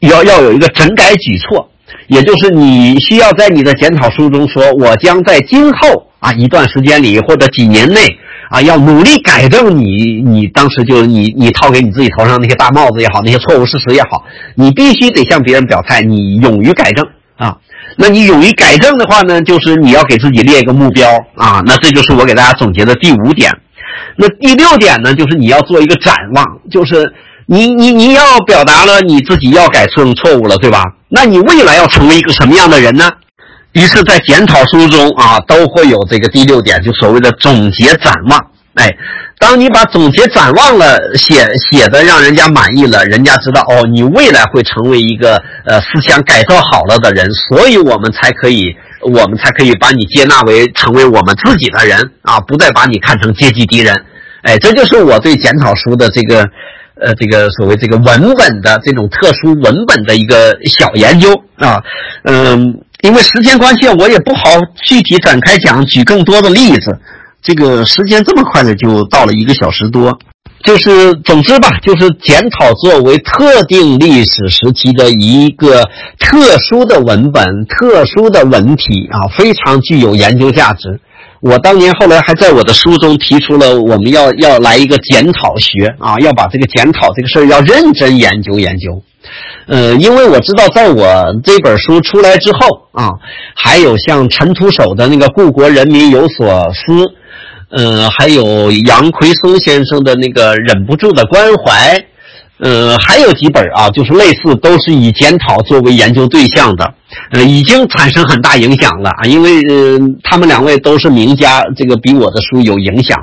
[0.00, 1.70] 要要有一个整改举措，
[2.08, 6.08] 也就是你需要在你的检讨书中说，我将在今后。
[6.24, 8.00] 啊，一段时间里或者几年内
[8.48, 14.24] 啊，要努力改正你，你当时就你你套给你自己头上那些大帽子也好，那些错误事实也好，
[14.54, 17.04] 你必须得向别人表态，你勇于改正
[17.36, 17.58] 啊。
[17.98, 21.62] 那你勇于改正的话呢，就是你要给自己列一个目标啊。
[21.66, 23.52] 那这就是我给大家总结的第五点。
[24.16, 27.12] 那第六点呢，就是你要做一个展望，就是
[27.44, 30.82] 你你你要表达了你自己要改正错误了，对吧？
[31.10, 33.10] 那你未来要成为一个什么样的人呢？
[33.74, 38.40] 于是，在检讨书中啊，都会有这个第六点，就所谓的总结展望。
[38.74, 38.88] 哎，
[39.38, 54.04] 当你把总结展望了写写的让人家满意了，人家知道哦，你未来会成为一个呃思想改造好了的人，所以我们才可以，我们才可以把你接纳为成为我们自己的人啊，不再把你看成阶级敌人。
[54.42, 56.48] 哎，这就是我对检讨书的这个
[57.00, 61.82] 呃这个所谓这个文本的这种特殊文本的一个小研究啊，
[62.22, 62.80] 嗯。
[63.04, 66.98] 因为时间关系，我也不好具体展开讲，举更多的例子。
[67.42, 70.18] 这个时间这么快的就到了一个小时多，
[70.64, 75.82] 就是总之吧，就是检讨作为特定历史时期的一个
[76.18, 80.98] 特殊的文本、特殊的文体啊，非常具有研究价值。
[81.44, 89.02] 我当年后来还在我的书中提出了，我们要要来一个检讨学啊，要把这个检讨这个事儿要认真研究研究。
[89.66, 93.10] 呃，因为我知道，在我这本书出来之后啊，
[93.54, 96.92] 还有像陈独守的那个《故国人民有所思》，
[97.70, 101.98] 呃，还有杨奎松先生的那个《忍不住的关怀》，
[102.58, 106.94] 呃，还有几本啊，就是类似都是以检讨作为研究对象的，
[107.32, 113.18] 呃，已经产生很大影响了啊，因为呃，他们两位都是名家，这个比我的书有影响。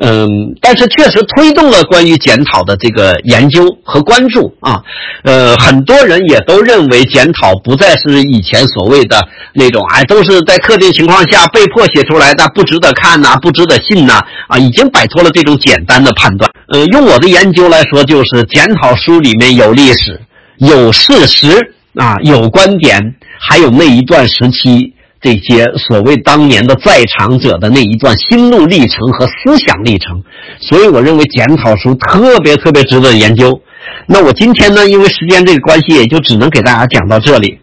[0.00, 0.28] 嗯，
[0.60, 4.80] 但是确实推动了关于检讨的这个研究和关注啊，
[5.24, 9.18] 呃，很多人也都认为检讨不再是以前所谓的
[9.54, 16.48] 那种，哎，都是在特定情况下被迫写出来的，不值得看呐，不值得信呐，啊，已经摆脱了这种简单的判断。
[16.68, 20.20] 呃，用我的研究来说，就是检讨书里面有历史、
[20.58, 24.94] 有事实啊，有观点，还有那一段时期。
[25.20, 30.22] 这些所谓当年的在场者的那一段心路历程和思想历程，
[30.60, 33.60] 所以我认为检讨书特别特别值得研究。
[34.06, 37.58] 那我今天呢，因为时间这个关系，也就只能给大家讲到这里。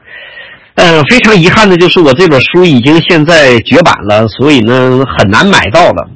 [0.73, 6.09] 呃，非常遗憾的就是我这本书已经现在绝版了，所以呢很难买到了。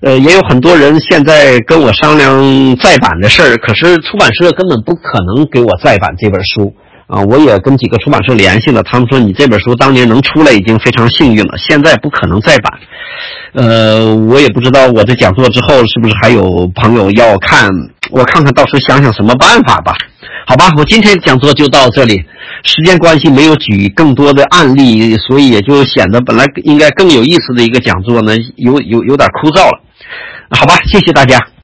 [0.00, 6.74] 呃，也有很多人现在跟我商量再版的事儿，可是出版社根本不可能给我再版这本书。
[7.06, 12.72] 啊，我也跟几个出版社联系了，他们说你这本书当年能出来已经非常幸运了，现在不可能再版。
[13.52, 17.68] 呃，我也不知道我这讲座之后是不是还有朋友要看，
[18.10, 19.94] 我看看到时候想想什么办法吧。
[20.46, 22.22] 好吧，我今天讲座就到这里，
[22.64, 29.80] 时间关系没有举更多的案例，所以也就显得本来应该更有意思的一个讲座呢，有有有点枯燥了。
[30.50, 31.38] 好吧，谢谢大家。